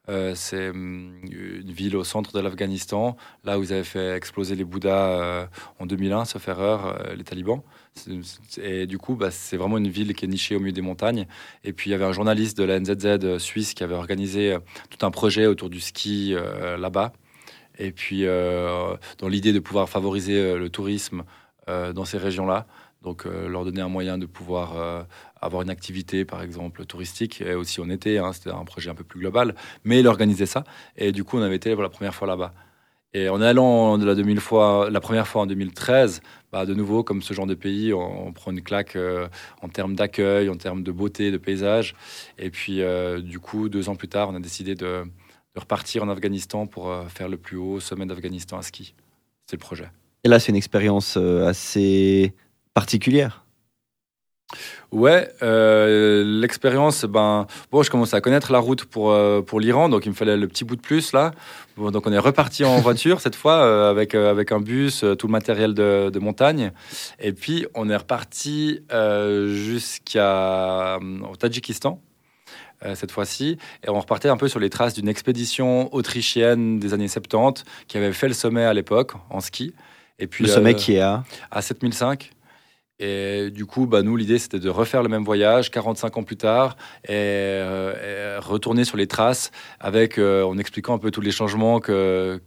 Euh, 0.08 0.34
c'est 0.34 0.70
hum, 0.70 1.14
une 1.22 1.72
ville 1.72 1.96
au 1.96 2.04
centre 2.04 2.32
de 2.32 2.40
l'Afghanistan, 2.40 3.16
là 3.44 3.58
où 3.58 3.64
ils 3.64 3.72
avaient 3.72 3.84
fait 3.84 4.16
exploser 4.16 4.54
les 4.54 4.64
Bouddhas 4.64 5.20
euh, 5.20 5.46
en 5.80 5.86
2001, 5.86 6.26
sauf 6.26 6.46
erreur, 6.48 6.86
euh, 6.86 7.14
les 7.16 7.25
talibans. 7.25 7.62
Et 8.62 8.86
du 8.86 8.98
coup, 8.98 9.16
bah, 9.16 9.30
c'est 9.30 9.56
vraiment 9.56 9.78
une 9.78 9.88
ville 9.88 10.14
qui 10.14 10.25
est 10.25 10.28
nichée 10.28 10.54
au 10.54 10.60
milieu 10.60 10.72
des 10.72 10.82
montagnes. 10.82 11.26
Et 11.64 11.72
puis, 11.72 11.90
il 11.90 11.92
y 11.92 11.94
avait 11.94 12.04
un 12.04 12.12
journaliste 12.12 12.56
de 12.58 12.64
la 12.64 12.78
NZZ 12.78 13.38
suisse 13.38 13.75
qui 13.75 13.82
avait 13.82 13.94
organisé 13.94 14.56
tout 14.90 15.04
un 15.04 15.10
projet 15.10 15.46
autour 15.46 15.70
du 15.70 15.80
ski 15.80 16.34
là-bas. 16.78 17.12
Et 17.78 17.92
puis, 17.92 18.26
dans 18.26 19.28
l'idée 19.28 19.54
de 19.54 19.60
pouvoir 19.60 19.88
favoriser 19.88 20.58
le 20.58 20.68
tourisme 20.68 21.25
dans 21.66 22.04
ces 22.04 22.18
régions-là. 22.18 22.66
Donc, 23.03 23.25
leur 23.25 23.65
donner 23.65 23.81
un 23.81 23.88
moyen 23.88 24.19
de 24.19 24.26
pouvoir 24.26 25.07
avoir 25.41 25.62
une 25.62 25.71
activité, 25.71 26.25
par 26.25 26.43
exemple, 26.43 26.85
touristique, 26.87 27.41
et 27.41 27.55
aussi 27.55 27.81
en 27.81 27.88
été. 27.88 28.19
Hein, 28.19 28.33
c'était 28.33 28.50
un 28.50 28.65
projet 28.65 28.91
un 28.91 28.95
peu 28.95 29.05
plus 29.05 29.21
global. 29.21 29.55
Mais 29.85 30.00
il 30.00 30.09
organisait 30.09 30.47
ça. 30.47 30.65
Et 30.97 31.12
du 31.12 31.23
coup, 31.23 31.38
on 31.38 31.43
avait 31.43 31.57
été 31.57 31.73
pour 31.75 31.83
la 31.83 31.88
première 31.88 32.15
fois 32.15 32.26
là-bas. 32.26 32.53
Et 33.17 33.31
en 33.31 33.41
allant 33.41 33.97
de 33.97 34.05
la, 34.05 34.15
2000 34.15 34.41
fois, 34.41 34.91
la 34.91 35.00
première 35.00 35.26
fois 35.26 35.41
en 35.41 35.47
2013, 35.47 36.21
bah, 36.53 36.67
de 36.67 36.75
nouveau, 36.75 37.03
comme 37.03 37.23
ce 37.23 37.33
genre 37.33 37.47
de 37.47 37.55
pays, 37.55 37.95
on, 37.95 38.31
prend 38.33 38.50
une 38.50 38.61
claque 38.61 38.95
euh, 38.95 39.29
en 39.62 39.69
termes 39.69 39.95
d'accueil, 39.95 40.50
en 40.50 40.57
termes 40.57 40.83
de 40.83 40.93
beauté, 40.93 41.31
de 41.31 41.38
paysage. 41.38 41.95
Et 42.38 42.50
puis, 42.50 42.83
euh, 42.83 43.23
du 43.23 43.38
coup, 43.38 43.71
deux 43.71 43.88
ans 43.88 43.97
plus 43.97 44.09
tard, 44.09 44.29
on 44.31 44.35
a 44.35 44.41
décidé 44.41 44.75
de, 44.75 45.05
repartir 45.55 46.03
en 46.03 46.11
Afghanistan 46.11 46.67
pour 46.67 46.91
euh, 46.91 47.05
faire 47.09 47.31
le 47.31 47.38
plus 47.38 47.57
haut 47.57 47.81
sommet 47.81 48.05
d'Afghanistan 48.05 48.59
à 48.59 48.62
ski. 48.62 48.95
C'est 49.47 49.57
le 49.57 49.61
projet. 49.61 49.88
Et 50.25 50.29
là, 50.29 50.38
c'est 50.38 50.50
une 50.50 50.57
expérience 50.57 51.17
assez 51.17 52.35
particulière. 52.76 53.42
Ouais, 54.92 55.30
euh, 55.42 56.23
l'expérience, 56.42 57.06
ben, 57.06 57.47
bon, 57.73 57.83
je 57.83 57.90
commençais 57.90 58.16
à 58.16 58.21
connaître 58.21 58.52
la 58.52 58.59
route 58.59 58.85
pour, 58.85 59.12
euh, 59.12 59.40
pour 59.40 59.61
l'Iran, 59.61 59.88
donc 59.88 60.04
il 60.04 60.11
me 60.11 60.14
fallait 60.14 60.37
le 60.37 60.47
petit 60.47 60.64
bout 60.64 60.76
de 60.76 60.83
plus 60.83 61.14
là. 61.14 61.30
donc 61.78 62.06
on 62.06 62.12
est 62.12 62.18
reparti 62.18 62.66
en 62.66 62.78
voiture 62.88 63.23
cette 63.23 63.35
fois 63.35 63.54
euh, 63.54 63.90
avec, 63.90 64.14
avec 64.14 64.52
un 64.52 64.61
bus, 64.61 65.06
tout 65.18 65.26
le 65.26 65.33
matériel 65.33 65.73
de, 65.73 66.11
de, 66.11 66.18
montagne. 66.18 66.71
Et 67.18 67.33
puis 67.33 67.66
on 67.75 67.88
est 67.88 67.97
reparti 67.97 68.83
jusqu'à 69.47 70.99
au 71.33 71.37
Tadjikistan. 71.37 71.99
cette 72.95 73.11
fois-ci, 73.11 73.56
et 73.85 73.88
on 73.88 73.99
repartait 73.99 74.28
un 74.28 74.37
peu 74.37 74.49
sur 74.49 74.61
les 74.61 74.68
traces 74.68 74.92
d'une 74.92 75.09
expédition 75.09 75.92
autrichienne 75.95 76.78
des 76.78 76.92
années 76.92 77.09
70 77.09 77.64
qui 77.88 77.97
avait 77.97 78.12
fait 78.12 78.28
le 78.28 78.35
sommet 78.35 78.64
à 78.64 78.75
l'époque 78.75 79.14
en 79.30 79.40
ski. 79.40 79.73
Et 80.18 80.26
puis, 80.26 80.45
le 80.45 80.50
sommet 80.50 80.75
qui 80.75 80.95
est 80.95 81.00
à 81.00 81.25
À 81.50 81.62
7005. 81.62 82.36
Et 82.99 83.50
du 83.50 83.67
coup, 83.67 83.87
bah, 83.87 84.03
nous, 84.03 84.17
l'idée, 84.17 84.38
c'était 84.38 84.59
de 84.59 84.71
refaire 84.71 85.03
le 85.03 85.09
même 85.09 85.25
voyage 85.25 85.71
45 85.71 86.17
ans 86.17 86.23
plus 86.23 86.37
tard 86.37 86.76
et, 87.05 87.11
euh, 87.12 88.41
retourner 88.41 88.85
sur 88.85 88.97
les 88.97 89.07
traces 89.07 89.50
avec, 89.81 90.19
euh, 90.19 90.45
en 90.45 90.57
expliquant 90.57 90.95
un 90.95 90.99
peu 90.99 91.11
tous 91.11 91.21
les 91.21 91.31
changements 91.31 91.79
que, 91.79 92.41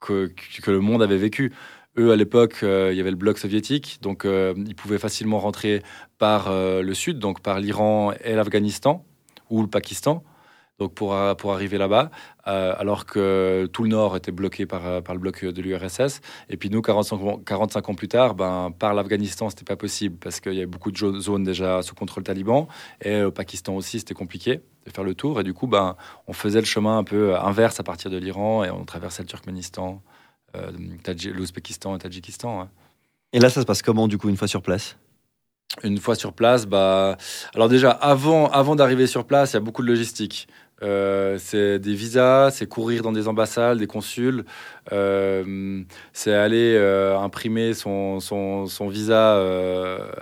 que, 0.00 0.30
le 0.66 0.80
monde 0.80 1.02
avait 1.02 1.16
vécu. 1.16 1.54
Eux, 1.96 2.12
à 2.12 2.16
l'époque, 2.16 2.60
euh, 2.62 2.90
il 2.92 2.98
y 2.98 3.00
avait 3.00 3.10
le 3.10 3.16
bloc 3.16 3.38
soviétique, 3.38 3.98
donc 4.02 4.24
ils 4.24 4.74
pouvaient 4.74 4.98
facilement 4.98 5.38
rentrer 5.38 5.82
par 6.18 6.52
le 6.52 6.94
sud, 6.94 7.18
donc 7.18 7.40
par 7.40 7.58
l'Iran 7.58 8.12
et 8.24 8.34
l'Afghanistan 8.34 9.04
ou 9.50 9.62
le 9.62 9.68
Pakistan 9.68 10.22
donc 10.78 10.94
pour, 10.94 11.14
euh, 11.14 11.34
pour 11.34 11.52
arriver 11.52 11.76
là-bas, 11.76 12.10
euh, 12.46 12.74
alors 12.78 13.04
que 13.04 13.68
tout 13.72 13.82
le 13.82 13.88
nord 13.88 14.16
était 14.16 14.30
bloqué 14.30 14.64
par, 14.64 14.86
euh, 14.86 15.00
par 15.00 15.14
le 15.14 15.20
bloc 15.20 15.44
de 15.44 15.62
l'URSS. 15.62 16.20
Et 16.48 16.56
puis 16.56 16.70
nous, 16.70 16.82
45, 16.82 17.44
45 17.44 17.88
ans 17.88 17.94
plus 17.94 18.08
tard, 18.08 18.34
ben, 18.34 18.72
par 18.78 18.94
l'Afghanistan, 18.94 19.50
c'était 19.50 19.64
pas 19.64 19.76
possible 19.76 20.16
parce 20.18 20.40
qu'il 20.40 20.54
y 20.54 20.58
avait 20.58 20.66
beaucoup 20.66 20.92
de 20.92 21.20
zones 21.20 21.42
déjà 21.42 21.82
sous 21.82 21.94
contrôle 21.94 22.22
taliban. 22.22 22.68
Et 23.02 23.22
au 23.22 23.32
Pakistan 23.32 23.74
aussi, 23.74 23.98
c'était 23.98 24.14
compliqué 24.14 24.60
de 24.86 24.90
faire 24.90 25.04
le 25.04 25.14
tour. 25.14 25.40
Et 25.40 25.42
du 25.42 25.52
coup, 25.52 25.66
ben, 25.66 25.96
on 26.28 26.32
faisait 26.32 26.60
le 26.60 26.66
chemin 26.66 26.98
un 26.98 27.04
peu 27.04 27.36
inverse 27.36 27.80
à 27.80 27.82
partir 27.82 28.10
de 28.10 28.16
l'Iran 28.16 28.64
et 28.64 28.70
on 28.70 28.84
traversait 28.84 29.22
le 29.22 29.28
Turkménistan, 29.28 30.00
l'Ouzbékistan 30.54 31.96
et 31.96 31.98
Tadjikistan. 31.98 32.68
Et 33.32 33.40
là, 33.40 33.50
ça 33.50 33.60
se 33.60 33.66
passe 33.66 33.82
comment 33.82 34.08
du 34.08 34.16
coup 34.16 34.28
une 34.28 34.36
fois 34.36 34.48
sur 34.48 34.62
place? 34.62 34.96
Une 35.84 35.98
fois 35.98 36.14
sur 36.14 36.32
place, 36.32 36.66
bah, 36.66 37.18
alors 37.54 37.68
déjà 37.68 37.90
avant, 37.90 38.48
avant 38.48 38.74
d'arriver 38.74 39.06
sur 39.06 39.26
place, 39.26 39.52
il 39.52 39.54
y 39.54 39.56
a 39.58 39.60
beaucoup 39.60 39.82
de 39.82 39.86
logistique. 39.86 40.48
Euh, 40.82 41.38
c'est 41.38 41.78
des 41.78 41.94
visas, 41.94 42.50
c'est 42.52 42.66
courir 42.66 43.02
dans 43.02 43.12
des 43.12 43.26
ambassades, 43.26 43.78
des 43.78 43.86
consuls, 43.88 44.44
euh, 44.92 45.82
c'est 46.12 46.32
aller 46.32 46.74
euh, 46.76 47.18
imprimer 47.18 47.74
son, 47.74 48.18
visa 48.88 49.40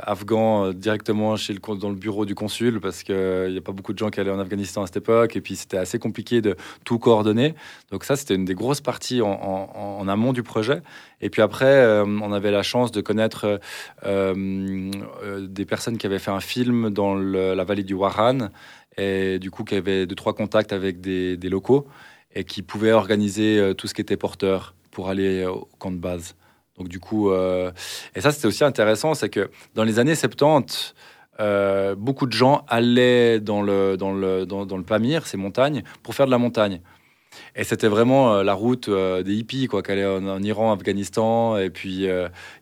afghan 0.01 0.73
directement 0.73 1.37
chez 1.37 1.53
le, 1.53 1.77
dans 1.77 1.91
le 1.91 1.95
bureau 1.95 2.25
du 2.25 2.35
consul 2.35 2.81
parce 2.81 3.03
qu'il 3.03 3.51
n'y 3.51 3.59
a 3.59 3.61
pas 3.61 3.73
beaucoup 3.73 3.93
de 3.93 3.99
gens 3.99 4.09
qui 4.09 4.19
allaient 4.19 4.31
en 4.31 4.39
Afghanistan 4.39 4.83
à 4.83 4.87
cette 4.87 4.97
époque 4.97 5.37
et 5.37 5.41
puis 5.41 5.57
c'était 5.57 5.77
assez 5.77 5.99
compliqué 5.99 6.41
de 6.41 6.57
tout 6.85 6.99
coordonner. 6.99 7.55
Donc 7.91 8.05
ça, 8.05 8.17
c'était 8.17 8.35
une 8.35 8.45
des 8.45 8.55
grosses 8.55 8.81
parties 8.81 9.21
en, 9.21 9.29
en, 9.29 10.09
amont 10.09 10.33
du 10.33 10.43
projet. 10.43 10.83
Et 11.21 11.31
puis 11.31 11.43
après, 11.43 12.03
on 12.03 12.33
avait 12.33 12.51
la 12.51 12.63
chance 12.63 12.93
de 12.93 13.01
connaître 13.01 13.61
des 14.05 15.65
personnes 15.65 15.99
qui 15.99 16.07
avaient 16.07 16.19
fait 16.19 16.31
un 16.31 16.41
film 16.41 16.91
dans 16.91 17.15
la 17.15 17.65
vallée 17.65 17.85
du 17.85 17.95
Waran 17.95 18.51
et 18.97 19.39
du 19.39 19.51
coup 19.51 19.65
qui 19.65 19.75
avait 19.75 20.07
deux 20.07 20.15
trois 20.15 20.35
contacts 20.35 20.73
avec 20.73 21.01
des, 21.01 21.37
locaux 21.49 21.87
et 22.35 22.45
qui 22.45 22.63
pouvaient 22.63 22.93
organiser 22.93 23.59
euh, 23.59 23.75
tout 23.75 23.87
ce 23.87 23.95
qui 23.95 24.01
était 24.01 24.17
porteur 24.17 24.75
pour 24.91 25.09
aller 25.09 25.43
euh, 25.43 25.51
au 25.51 25.69
camp 25.79 25.91
de 25.91 25.97
base. 25.97 26.35
Donc 26.79 26.89
du 26.89 27.01
coup, 27.01 27.31
euh, 27.31 27.71
et 28.15 28.21
ça 28.21 28.33
c'était 28.33 28.47
aussi 28.47 28.65
intéressant, 28.65 29.15
c'est 29.15 29.31
que 29.31 29.51
dans 29.75 29.85
les 29.85 29.99
années 29.99 30.15
70, 30.15 30.95
beaucoup 31.97 32.27
de 32.27 32.33
gens 32.33 32.65
allaient 32.69 33.41
dans 33.41 33.63
le, 33.63 33.97
dans 33.97 34.13
le, 34.13 34.45
dans, 34.45 34.77
le 34.77 34.83
Pamir, 34.83 35.27
ces 35.27 35.39
montagnes, 35.39 35.83
pour 36.03 36.15
faire 36.15 36.27
de 36.27 36.31
la 36.31 36.39
montagne. 36.39 36.81
Et 37.55 37.65
c'était 37.65 37.89
vraiment 37.89 38.43
la 38.43 38.55
route 38.55 38.89
des 38.89 39.35
hippies, 39.35 39.69
quoi, 39.69 39.83
qui 39.83 39.91
allaient 39.93 40.07
en, 40.07 40.43
Iran, 40.43 40.73
Afghanistan, 40.73 41.59
et 41.59 41.69
puis 41.71 42.07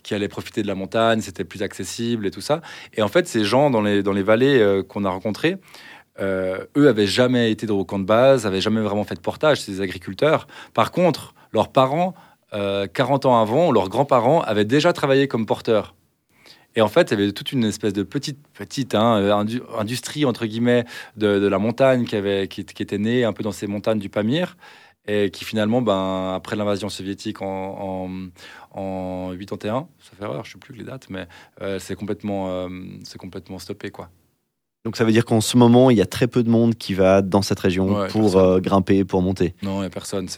qui 0.02 0.14
allaient 0.14 0.28
profiter 0.28 0.62
de 0.62 0.68
la 0.68 0.74
montagne, 0.74 1.20
c'était 1.20 1.44
plus 1.44 1.62
accessible 1.62 2.26
et 2.26 2.30
tout 2.32 2.40
ça. 2.40 2.62
Et 2.94 3.02
en 3.02 3.08
fait, 3.08 3.26
ces 3.28 3.44
gens 3.44 3.70
dans 3.70 3.82
les, 3.82 4.02
dans 4.02 4.12
les 4.12 4.24
vallées 4.24 4.82
qu'on 4.88 5.04
a 5.04 5.10
rencontrés, 5.10 5.58
euh, 6.20 6.64
eux 6.76 6.88
avaient 6.88 7.06
jamais 7.06 7.50
été 7.50 7.66
dans 7.66 7.78
au 7.78 7.84
camp 7.84 7.98
de 7.98 8.04
base, 8.04 8.46
avaient 8.46 8.60
jamais 8.60 8.80
vraiment 8.80 9.04
fait 9.04 9.14
de 9.14 9.20
portage, 9.20 9.66
des 9.66 9.80
agriculteurs. 9.80 10.46
Par 10.72 10.92
contre, 10.92 11.34
leurs 11.52 11.72
parents, 11.72 12.14
40 12.52 13.24
euh, 13.24 13.28
ans 13.28 13.40
avant, 13.40 13.72
leurs 13.72 13.88
grands-parents 13.88 14.40
avaient 14.42 14.64
déjà 14.64 14.92
travaillé 14.92 15.26
comme 15.26 15.46
porteurs. 15.46 15.94
Et 16.76 16.80
en 16.80 16.88
fait, 16.88 17.10
il 17.10 17.18
y 17.18 17.22
avait 17.22 17.32
toute 17.32 17.52
une 17.52 17.64
espèce 17.64 17.92
de 17.92 18.02
petite, 18.02 18.38
petite 18.52 18.94
hein, 18.94 19.16
euh, 19.18 19.64
industrie, 19.76 20.24
entre 20.24 20.46
guillemets, 20.46 20.84
de, 21.16 21.46
la 21.46 21.58
montagne 21.58 22.04
qui, 22.04 22.16
avait, 22.16 22.48
qui, 22.48 22.60
était 22.60 22.98
née 22.98 23.24
un 23.24 23.32
peu 23.32 23.42
dans 23.42 23.52
ces 23.52 23.66
montagnes 23.66 24.00
du 24.00 24.08
Pamir. 24.08 24.56
et 25.06 25.30
qui 25.30 25.44
finalement, 25.44 25.82
ben, 25.82 26.34
après 26.34 26.56
l'invasion 26.56 26.88
soviétique 26.88 27.42
en, 27.42 28.08
en, 28.72 28.80
en 28.80 29.36
81, 29.36 29.88
ça 30.00 30.10
fait 30.16 30.24
erreur, 30.24 30.44
je 30.44 30.50
ne 30.50 30.52
sais 30.54 30.58
plus 30.58 30.74
les 30.74 30.84
dates, 30.84 31.10
mais 31.10 31.26
euh, 31.60 31.78
c'est 31.78 31.94
complètement, 31.94 32.68
c'est 33.04 33.18
complètement 33.18 33.58
stoppé. 33.58 33.90
quoi. 33.90 34.10
Donc 34.84 34.98
ça 34.98 35.04
veut 35.04 35.12
dire 35.12 35.24
qu'en 35.24 35.40
ce 35.40 35.56
moment, 35.56 35.88
il 35.88 35.96
y 35.96 36.02
a 36.02 36.06
très 36.06 36.26
peu 36.26 36.42
de 36.42 36.50
monde 36.50 36.74
qui 36.74 36.92
va 36.92 37.22
dans 37.22 37.40
cette 37.40 37.58
région 37.58 38.00
Ouais, 38.00 38.08
pour 38.08 38.36
euh, 38.36 38.60
grimper, 38.60 39.02
pour 39.06 39.22
monter. 39.22 39.54
Non, 39.62 39.76
il 39.76 39.80
n'y 39.80 39.86
a 39.86 39.90
personne. 39.90 40.28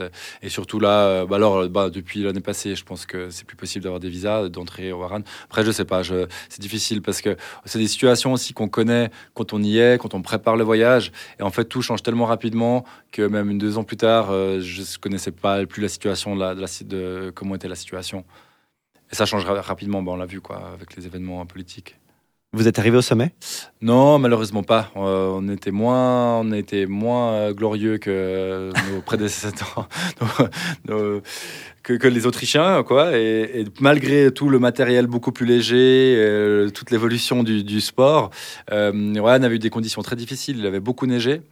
Et 0.41 0.49
surtout 0.49 0.79
là, 0.79 1.01
euh, 1.01 1.27
bah 1.27 1.35
alors, 1.35 1.69
bah, 1.69 1.91
depuis 1.91 2.23
l'année 2.23 2.41
passée, 2.41 2.77
je 2.77 2.85
pense 2.85 3.07
que 3.07 3.29
c'est 3.31 3.45
plus 3.45 3.57
possible 3.57 3.83
d'avoir 3.83 3.99
des 3.99 4.09
visas, 4.09 4.49
d'entrer 4.49 4.93
au 4.93 5.03
Haran. 5.03 5.23
Après, 5.47 5.65
je 5.65 5.73
sais 5.73 5.85
pas, 5.85 6.05
je... 6.05 6.27
c'est 6.49 6.61
difficile 6.61 7.03
parce 7.03 7.23
que 7.23 7.37
c'est 7.65 7.81
des 7.81 7.89
situations 7.89 8.33
aussi 8.35 8.53
qu'on 8.53 8.69
connaît 8.69 9.11
quand 9.35 9.53
on 9.53 9.61
y 9.65 9.79
est, 9.79 10.01
quand 10.01 10.15
on 10.15 10.23
prépare 10.23 10.55
le 10.57 10.63
voyage. 10.63 11.11
Et 11.41 11.43
en 11.43 11.51
fait, 11.51 11.65
tout 11.65 11.83
change 11.83 12.05
tellement 12.05 12.27
rapidement 12.27 12.85
que 13.11 13.23
même 13.23 13.51
une, 13.51 13.59
deux 13.59 13.79
ans 13.79 13.85
plus 13.85 13.97
tard, 13.97 14.29
euh, 14.31 14.61
je 14.61 14.83
ne 14.83 14.99
connaissais 15.01 15.33
pas 15.33 15.67
plus 15.67 15.83
la 15.83 15.89
situation, 15.89 16.37
de 16.37 16.41
la, 16.41 16.55
de 16.55 16.61
la- 16.61 16.67
de 16.85 17.33
comment 17.35 17.57
était 17.57 17.67
la 17.69 17.75
situation. 17.75 18.25
Et 19.11 19.17
ça 19.17 19.27
change 19.27 19.45
ra- 19.45 19.61
rapidement, 19.61 20.05
bah, 20.05 20.13
on 20.13 20.17
l'a 20.17 20.27
vu 20.27 20.41
quoi, 20.41 20.71
avec 20.73 20.95
les 20.95 21.05
événements 21.07 21.45
politiques. 21.47 21.97
Vous 22.57 22.67
êtes 22.67 22.79
arrivé 22.79 22.97
au 22.97 23.03
sommet? 23.03 23.35
Non, 23.83 24.19
malheureusement 24.19 24.63
pas. 24.63 24.91
Euh, 24.97 25.29
on 25.35 25.47
était 25.51 25.71
moins, 25.71 26.39
on 26.41 26.53
était 26.53 26.87
moins 26.87 27.33
euh, 27.33 27.53
glorieux 27.53 27.99
que 27.99 28.73
nos 28.91 29.03
prédécesseurs, 29.05 29.87
nos- 30.89 31.17
nos- 31.17 31.21
que, 31.83 32.09
les 32.09 32.27
Autrichiens, 32.27 32.83
quoi. 32.83 33.15
Et, 33.19 33.67
malgré 33.79 34.31
tout 34.31 34.49
le 34.49 34.59
matériel 34.59 35.07
beaucoup 35.07 35.33
plus 35.33 35.45
léger, 35.45 36.15
euh, 36.17 36.71
toute 36.71 36.91
l'évolution 36.91 37.43
du, 37.43 37.81
sport, 37.83 38.31
euh, 38.73 38.91
on 39.21 39.27
avait 39.27 39.57
eu 39.57 39.59
des 39.59 39.69
conditions 39.71 40.01
très 40.01 40.17
difficiles. 40.17 40.57
Il 40.59 40.67
avait 40.67 40.81
beaucoup 40.81 41.07
neigé. 41.07 41.43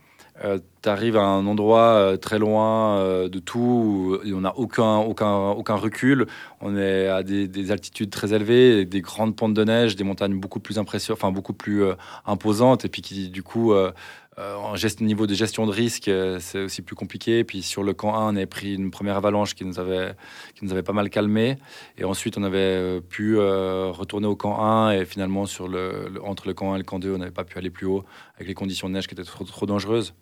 Tu 0.41 0.89
arrives 0.89 1.17
à 1.17 1.23
un 1.23 1.47
endroit 1.47 1.95
euh, 1.95 2.17
très 2.17 2.39
loin 2.39 2.99
euh, 2.99 3.29
de 3.29 3.39
tout, 3.39 4.19
où 4.25 4.35
on 4.35 4.41
n'a 4.41 4.57
aucun, 4.57 4.97
aucun, 4.99 5.51
aucun 5.51 5.77
recul. 5.77 6.27
On 6.61 6.77
est 6.77 7.09
à 7.09 7.23
des, 7.23 7.47
des 7.47 7.71
altitudes 7.71 8.11
très 8.11 8.33
élevées, 8.33 8.85
des 8.85 9.01
grandes 9.01 9.37
pentes 9.37 9.55
de 9.55 9.65
neige, 9.65 9.97
des 9.97 10.05
montagnes 10.05 10.39
beaucoup 10.39 10.61
plus 10.61 10.79
impressionnantes, 10.79 11.23
enfin 11.23 11.33
beaucoup 11.33 11.53
plus 11.53 11.85
euh, 11.85 11.95
imposantes, 12.27 12.85
et 12.85 12.89
puis 12.89 13.03
qui 13.03 13.31
du 13.31 13.43
coup, 13.43 13.73
euh, 13.73 13.93
euh, 14.39 14.57
en 14.57 14.75
niveau 15.01 15.27
de 15.29 15.35
gestion 15.35 15.65
de 15.67 15.71
risque, 15.71 16.09
euh, 16.09 16.39
c'est 16.41 16.59
aussi 16.59 16.83
plus 16.83 16.97
compliqué. 16.97 17.45
Puis 17.45 17.63
sur 17.63 17.83
le 17.85 17.95
camp 17.95 18.15
1, 18.15 18.33
on 18.33 18.37
avait 18.37 18.47
pris 18.47 18.75
une 18.75 18.91
première 18.91 19.17
avalanche 19.17 19.55
qui 19.55 19.65
nous 19.65 19.79
avait, 19.79 20.15
qui 20.55 20.65
nous 20.65 20.73
avait 20.73 20.83
pas 20.83 20.93
mal 20.93 21.09
calmé, 21.09 21.57
et 21.99 22.05
ensuite 22.05 22.37
on 22.37 22.43
avait 22.43 22.59
euh, 22.59 23.01
pu 23.01 23.39
euh, 23.39 23.91
retourner 23.91 24.27
au 24.27 24.37
camp 24.37 24.61
1, 24.61 24.93
et 24.93 25.05
finalement 25.05 25.47
sur 25.47 25.69
le, 25.69 26.13
entre 26.25 26.49
le 26.49 26.55
camp 26.55 26.73
1 26.73 26.77
et 26.77 26.79
le 26.79 26.85
camp 26.85 26.99
2, 26.99 27.15
on 27.15 27.19
n'avait 27.19 27.31
pas 27.31 27.45
pu 27.45 27.59
aller 27.59 27.71
plus 27.71 27.87
haut 27.87 28.05
avec 28.37 28.49
les 28.49 28.55
conditions 28.55 28.89
de 28.89 28.95
neige 28.95 29.07
qui 29.07 29.15
étaient 29.15 29.23
trop 29.25 29.67
dangereuses. 29.67 30.15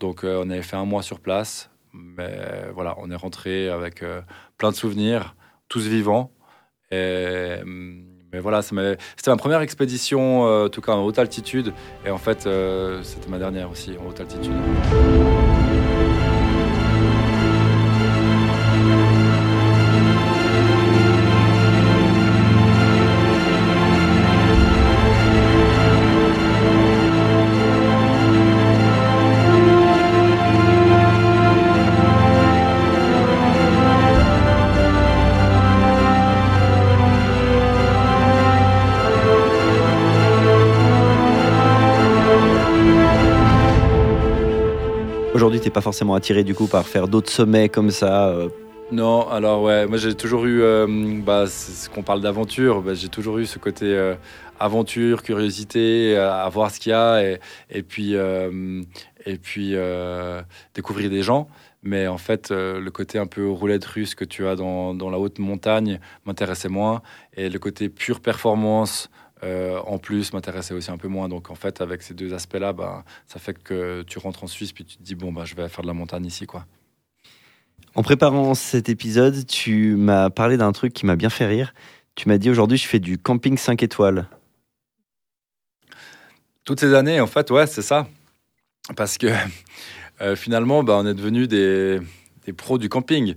Donc 0.00 0.24
euh, 0.24 0.42
on 0.44 0.50
avait 0.50 0.62
fait 0.62 0.76
un 0.76 0.84
mois 0.84 1.02
sur 1.02 1.20
place, 1.20 1.70
mais 1.92 2.38
voilà, 2.74 2.94
on 2.98 3.10
est 3.10 3.16
rentré 3.16 3.68
avec 3.68 4.02
euh, 4.02 4.20
plein 4.56 4.70
de 4.70 4.76
souvenirs, 4.76 5.34
tous 5.68 5.86
vivants. 5.86 6.32
Et, 6.90 7.56
hum, 7.62 8.04
mais 8.32 8.40
voilà, 8.40 8.62
c'était 8.62 8.96
ma 9.28 9.36
première 9.36 9.60
expédition, 9.60 10.46
euh, 10.46 10.66
en 10.66 10.68
tout 10.68 10.82
cas 10.82 10.92
en 10.92 11.04
haute 11.04 11.18
altitude, 11.18 11.72
et 12.04 12.10
en 12.10 12.18
fait 12.18 12.48
c'était 13.02 13.28
ma 13.28 13.38
dernière 13.38 13.70
aussi 13.70 13.96
en 13.98 14.08
haute 14.08 14.20
altitude. 14.20 14.52
Pas 45.70 45.80
forcément 45.80 46.14
attiré 46.14 46.44
du 46.44 46.54
coup 46.54 46.66
par 46.66 46.86
faire 46.86 47.08
d'autres 47.08 47.30
sommets 47.30 47.68
comme 47.68 47.90
ça. 47.90 48.28
euh, 48.28 48.48
Non, 48.92 49.28
alors 49.28 49.62
ouais, 49.62 49.86
moi 49.86 49.98
j'ai 49.98 50.14
toujours 50.14 50.44
eu, 50.46 50.62
euh, 50.62 50.86
bah, 51.24 51.46
ce 51.46 51.88
qu'on 51.88 52.02
parle 52.02 52.20
d'aventure, 52.20 52.82
bah, 52.82 52.94
j'ai 52.94 53.08
toujours 53.08 53.38
eu 53.38 53.46
ce 53.46 53.58
côté 53.58 53.86
euh, 53.86 54.14
aventure, 54.60 55.22
curiosité, 55.22 56.16
à, 56.16 56.42
à 56.44 56.48
voir 56.48 56.70
ce 56.70 56.80
qu'il 56.80 56.90
y 56.90 56.94
a 56.94 57.22
et, 57.70 57.82
puis, 57.82 58.16
euh, 58.16 58.82
et 59.26 59.36
puis 59.36 59.72
euh, 59.74 60.40
découvrir 60.74 61.10
des 61.10 61.22
gens. 61.22 61.48
Mais 61.84 62.08
en 62.08 62.18
fait, 62.18 62.50
euh, 62.50 62.80
le 62.80 62.90
côté 62.90 63.18
un 63.20 63.26
peu 63.26 63.48
roulette 63.48 63.84
russe 63.84 64.16
que 64.16 64.24
tu 64.24 64.46
as 64.48 64.56
dans, 64.56 64.94
dans 64.94 65.10
la 65.10 65.18
haute 65.18 65.38
montagne 65.38 66.00
m'intéressait 66.26 66.68
moins 66.68 67.02
et 67.36 67.48
le 67.48 67.58
côté 67.60 67.88
pure 67.88 68.18
performance. 68.20 69.10
Euh, 69.44 69.78
en 69.80 69.98
plus, 69.98 70.32
m'intéressait 70.32 70.74
aussi 70.74 70.90
un 70.90 70.96
peu 70.96 71.08
moins. 71.08 71.28
Donc, 71.28 71.50
en 71.50 71.54
fait, 71.54 71.80
avec 71.80 72.02
ces 72.02 72.14
deux 72.14 72.34
aspects-là, 72.34 72.72
bah, 72.72 73.04
ça 73.26 73.38
fait 73.38 73.54
que 73.54 74.02
tu 74.02 74.18
rentres 74.18 74.44
en 74.44 74.46
Suisse 74.46 74.72
puis 74.72 74.84
tu 74.84 74.96
te 74.96 75.02
dis 75.02 75.14
bon, 75.14 75.32
bah, 75.32 75.44
je 75.44 75.54
vais 75.54 75.68
faire 75.68 75.82
de 75.82 75.86
la 75.86 75.94
montagne 75.94 76.26
ici, 76.26 76.46
quoi. 76.46 76.66
En 77.94 78.02
préparant 78.02 78.54
cet 78.54 78.88
épisode, 78.88 79.46
tu 79.46 79.96
m'as 79.96 80.30
parlé 80.30 80.56
d'un 80.56 80.72
truc 80.72 80.92
qui 80.92 81.06
m'a 81.06 81.16
bien 81.16 81.30
fait 81.30 81.46
rire. 81.46 81.74
Tu 82.14 82.28
m'as 82.28 82.38
dit 82.38 82.50
aujourd'hui, 82.50 82.78
je 82.78 82.86
fais 82.86 83.00
du 83.00 83.18
camping 83.18 83.56
5 83.56 83.82
étoiles. 83.82 84.28
Toutes 86.64 86.80
ces 86.80 86.94
années, 86.94 87.20
en 87.20 87.26
fait, 87.26 87.50
ouais, 87.50 87.66
c'est 87.66 87.82
ça. 87.82 88.06
Parce 88.96 89.18
que 89.18 89.28
euh, 90.20 90.36
finalement, 90.36 90.82
bah, 90.82 90.98
on 91.00 91.06
est 91.06 91.14
devenus 91.14 91.48
des, 91.48 92.00
des 92.44 92.52
pros 92.52 92.78
du 92.78 92.88
camping. 92.88 93.34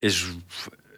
Et 0.00 0.10
je, 0.10 0.26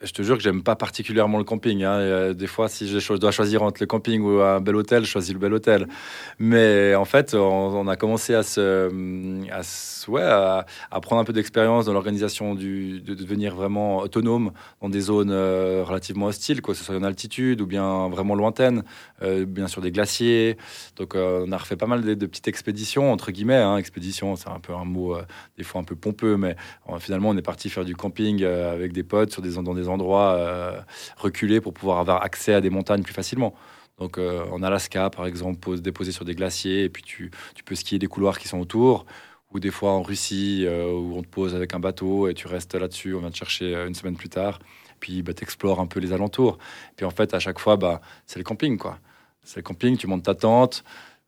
je 0.04 0.12
te 0.12 0.22
jure 0.22 0.36
que 0.36 0.42
j'aime 0.42 0.62
pas 0.62 0.76
particulièrement 0.76 1.38
le 1.38 1.44
camping. 1.44 1.82
hein. 1.82 1.94
Euh, 1.94 2.34
des 2.34 2.46
fois, 2.46 2.68
si 2.68 2.88
je 2.88 3.14
dois 3.14 3.30
choisir 3.30 3.62
entre 3.62 3.78
le 3.80 3.86
camping 3.86 4.22
ou 4.22 4.40
un 4.40 4.60
bel 4.60 4.76
hôtel, 4.76 5.04
je 5.04 5.10
choisis 5.10 5.32
le 5.32 5.38
bel 5.38 5.52
hôtel. 5.52 5.88
Mais 6.38 6.94
en 6.94 7.04
fait, 7.04 7.34
on, 7.34 7.86
a 7.88 7.96
commencé 7.96 8.34
à 8.34 8.42
se, 8.42 8.88
ouais, 10.08 10.22
à, 10.22 10.66
prendre 11.00 11.20
un 11.20 11.24
peu 11.24 11.32
d'expérience 11.32 11.86
dans 11.86 11.92
l'organisation 11.92 12.54
de 12.54 12.98
devenir 13.14 13.54
vraiment 13.54 13.98
autonome 13.98 14.52
dans 14.80 14.88
des 14.88 15.00
zones 15.00 15.30
euh, 15.30 15.82
relativement 15.84 16.26
hostiles, 16.26 16.62
que 16.62 16.74
ce 16.74 16.84
soit 16.84 16.96
en 16.96 17.02
altitude 17.02 17.60
ou 17.60 17.66
bien 17.66 18.08
vraiment 18.08 18.34
lointaines, 18.34 18.82
euh, 19.24 19.44
bien 19.46 19.68
sûr 19.68 19.82
des 19.82 19.90
glaciers. 19.90 20.56
Donc, 20.96 21.14
euh, 21.14 21.44
on 21.46 21.52
a 21.52 21.56
refait 21.56 21.76
pas 21.76 21.86
mal 21.86 22.02
de, 22.02 22.26
petites 22.26 22.48
expéditions, 22.48 23.12
entre 23.12 23.32
guillemets. 23.32 23.54
hein. 23.56 23.76
Expédition, 23.76 24.36
c'est 24.36 24.48
un 24.48 24.60
peu 24.60 24.74
un 24.74 24.84
mot, 24.84 25.16
euh, 25.16 25.22
des 25.56 25.64
fois 25.64 25.80
un 25.80 25.84
peu 25.84 25.96
pompeux, 25.96 26.36
mais 26.36 26.56
finalement, 26.98 27.30
on 27.30 27.36
est 27.36 27.42
parti 27.42 27.70
faire 27.70 27.84
du 27.84 27.96
camping 27.96 28.44
avec 28.44 28.92
des 28.92 29.02
potes 29.02 29.32
sur 29.32 29.42
des, 29.42 29.54
dans 29.54 29.74
des 29.74 29.88
endroits 29.88 30.84
reculés 31.16 31.60
pour 31.60 31.72
pouvoir 31.74 31.98
avoir 31.98 32.22
accès 32.22 32.54
à 32.54 32.60
des 32.60 32.70
montagnes 32.70 33.02
plus 33.02 33.14
facilement. 33.14 33.54
Donc, 33.98 34.18
en 34.18 34.62
Alaska, 34.62 35.10
par 35.10 35.26
exemple, 35.26 35.58
pose, 35.58 35.82
déposer 35.82 36.12
sur 36.12 36.24
des 36.24 36.34
glaciers, 36.34 36.84
et 36.84 36.88
puis 36.88 37.02
tu, 37.02 37.30
tu 37.54 37.64
peux 37.64 37.74
skier 37.74 37.98
des 37.98 38.06
couloirs 38.06 38.38
qui 38.38 38.48
sont 38.48 38.58
autour. 38.60 39.06
Ou 39.52 39.60
des 39.60 39.70
fois 39.70 39.92
en 39.92 40.02
Russie, 40.02 40.66
où 40.68 41.16
on 41.16 41.22
te 41.22 41.28
pose 41.28 41.54
avec 41.54 41.74
un 41.74 41.80
bateau 41.80 42.28
et 42.28 42.34
tu 42.34 42.48
restes 42.48 42.74
là-dessus, 42.74 43.14
on 43.14 43.20
vient 43.20 43.30
te 43.30 43.36
chercher 43.36 43.74
une 43.86 43.94
semaine 43.94 44.16
plus 44.16 44.28
tard. 44.28 44.58
Puis 45.00 45.22
bah, 45.22 45.34
tu 45.34 45.42
explores 45.44 45.80
un 45.80 45.86
peu 45.86 46.00
les 46.00 46.12
alentours. 46.12 46.58
Puis 46.96 47.04
en 47.06 47.10
fait, 47.10 47.34
à 47.34 47.38
chaque 47.38 47.58
fois, 47.58 47.76
bah, 47.76 48.00
c'est 48.26 48.38
le 48.38 48.44
camping, 48.44 48.78
quoi. 48.78 48.98
C'est 49.44 49.56
le 49.56 49.62
camping, 49.62 49.96
tu 49.96 50.06
montes 50.06 50.24
ta 50.24 50.34
tente, 50.34 50.84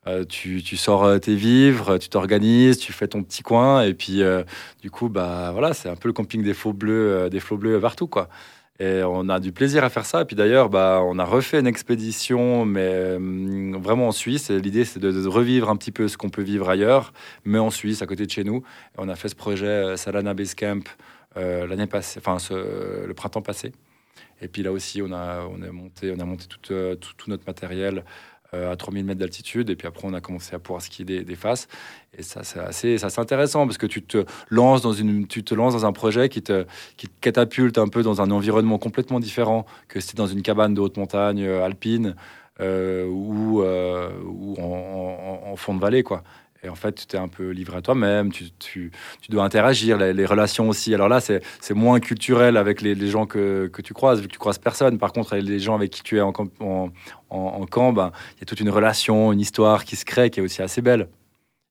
euh, 0.07 0.23
tu, 0.23 0.63
tu 0.63 0.77
sors 0.77 1.03
euh, 1.03 1.17
tes 1.19 1.35
vivres, 1.35 1.97
tu 1.97 2.07
t'organises, 2.09 2.77
tu 2.77 2.93
fais 2.93 3.07
ton 3.07 3.23
petit 3.23 3.43
coin, 3.43 3.83
et 3.83 3.93
puis 3.93 4.21
euh, 4.21 4.43
du 4.81 4.89
coup, 4.89 5.09
bah 5.09 5.51
voilà, 5.51 5.73
c'est 5.73 5.89
un 5.89 5.95
peu 5.95 6.07
le 6.07 6.13
camping 6.13 6.43
des 6.43 6.53
flots 6.53 6.73
bleus, 6.73 7.29
des 7.29 7.41
bleus 7.51 7.79
partout, 7.79 8.07
quoi. 8.07 8.29
Et 8.79 9.01
on 9.03 9.27
a 9.27 9.39
du 9.39 9.51
plaisir 9.51 9.83
à 9.83 9.89
faire 9.89 10.05
ça. 10.05 10.21
Et 10.21 10.25
puis 10.25 10.35
d'ailleurs, 10.35 10.69
bah, 10.69 11.01
on 11.03 11.17
a 11.17 11.25
refait 11.25 11.59
une 11.59 11.67
expédition, 11.67 12.63
mais 12.63 13.15
hum, 13.15 13.75
vraiment 13.81 14.07
en 14.07 14.11
Suisse. 14.11 14.51
L'idée, 14.51 14.85
c'est 14.85 14.99
de, 14.99 15.27
revivre 15.27 15.69
un 15.69 15.75
petit 15.75 15.91
peu 15.91 16.07
ce 16.07 16.15
qu'on 16.15 16.29
peut 16.29 16.43
vivre 16.43 16.69
ailleurs, 16.69 17.11
mais 17.43 17.57
en 17.59 17.71
Suisse, 17.71 18.01
à 18.03 18.05
côté 18.05 18.25
de 18.25 18.31
chez 18.31 18.43
nous. 18.43 18.63
On 18.97 19.09
a 19.09 19.15
fait 19.15 19.29
ce 19.29 19.35
projet 19.35 19.97
Salana 19.97 20.33
Base 20.33 20.55
Camp 20.55 20.87
l'année 21.35 21.87
passée, 21.87 22.19
enfin 22.23 22.37
le 22.51 23.13
printemps 23.13 23.41
passé. 23.41 23.71
Et 24.41 24.47
puis 24.47 24.63
là 24.63 24.71
aussi, 24.71 25.01
on 25.01 25.11
a, 25.11 25.45
on 25.49 25.61
a 25.61 25.71
monté, 25.71 26.13
on 26.15 26.19
a 26.19 26.25
monté 26.25 26.45
tout, 26.47 26.73
euh, 26.73 26.95
tout, 26.95 27.29
notre 27.29 27.43
matériel 27.47 28.03
euh, 28.53 28.71
à 28.71 28.75
3000 28.75 29.03
mètres 29.05 29.19
d'altitude. 29.19 29.69
Et 29.69 29.75
puis 29.75 29.87
après, 29.87 30.07
on 30.07 30.13
a 30.13 30.21
commencé 30.21 30.55
à 30.55 30.59
pouvoir 30.59 30.81
skier 30.81 31.05
des, 31.05 31.35
faces. 31.35 31.67
Et 32.17 32.23
ça, 32.23 32.43
c'est 32.43 32.59
assez, 32.59 32.97
ça, 32.97 33.09
c'est 33.09 33.21
intéressant 33.21 33.65
parce 33.65 33.77
que 33.77 33.87
tu 33.87 34.01
te 34.03 34.25
lances 34.49 34.81
dans 34.81 34.93
une, 34.93 35.27
tu 35.27 35.43
te 35.43 35.53
lances 35.55 35.73
dans 35.73 35.85
un 35.85 35.93
projet 35.93 36.29
qui 36.29 36.41
te, 36.41 36.65
qui 36.97 37.07
te 37.07 37.19
catapulte 37.21 37.77
un 37.77 37.87
peu 37.87 38.03
dans 38.03 38.21
un 38.21 38.31
environnement 38.31 38.77
complètement 38.77 39.19
différent 39.19 39.65
que 39.87 39.99
si 39.99 40.15
dans 40.15 40.27
une 40.27 40.41
cabane 40.41 40.73
de 40.73 40.81
haute 40.81 40.97
montagne 40.97 41.43
euh, 41.43 41.63
alpine 41.63 42.15
ou, 42.59 43.61
ou 43.61 44.55
en, 44.59 44.63
en- 44.63 45.51
en 45.51 45.55
fond 45.55 45.75
de 45.75 45.79
vallée, 45.79 46.01
quoi. 46.01 46.23
Et 46.63 46.69
en 46.69 46.75
fait, 46.75 46.93
tu 46.93 47.05
t'es 47.05 47.17
un 47.17 47.27
peu 47.27 47.49
livré 47.49 47.77
à 47.77 47.81
toi-même, 47.81 48.31
tu, 48.31 48.45
tu, 48.59 48.91
dois 49.29 49.43
interagir, 49.43 49.97
les, 49.97 50.25
relations 50.25 50.69
aussi. 50.69 50.93
Alors 50.93 51.07
là, 51.07 51.19
c'est 51.19 51.41
moins 51.73 51.99
culturel 51.99 52.57
avec 52.57 52.81
les, 52.81 53.07
gens 53.07 53.25
que, 53.25 53.69
que 53.71 53.81
tu 53.81 53.93
croises, 53.93 54.21
vu 54.21 54.27
que 54.27 54.33
tu 54.33 54.39
croises 54.39 54.57
personne. 54.57 54.97
Par 54.97 55.13
contre, 55.13 55.35
les 55.35 55.59
gens 55.59 55.75
avec 55.75 55.91
qui 55.91 56.03
tu 56.03 56.17
es 56.17 56.21
en, 56.21 56.33
en, 56.59 56.89
en 57.29 57.65
camp, 57.65 57.93
ben, 57.93 58.11
il 58.35 58.39
y 58.39 58.43
a 58.43 58.45
toute 58.45 58.59
une 58.59 58.69
relation, 58.69 59.31
une 59.31 59.39
histoire 59.39 59.85
qui 59.85 59.95
se 59.95 60.05
crée, 60.05 60.29
qui 60.29 60.39
est 60.39 60.43
aussi 60.43 60.61
assez 60.61 60.81
belle 60.81 61.07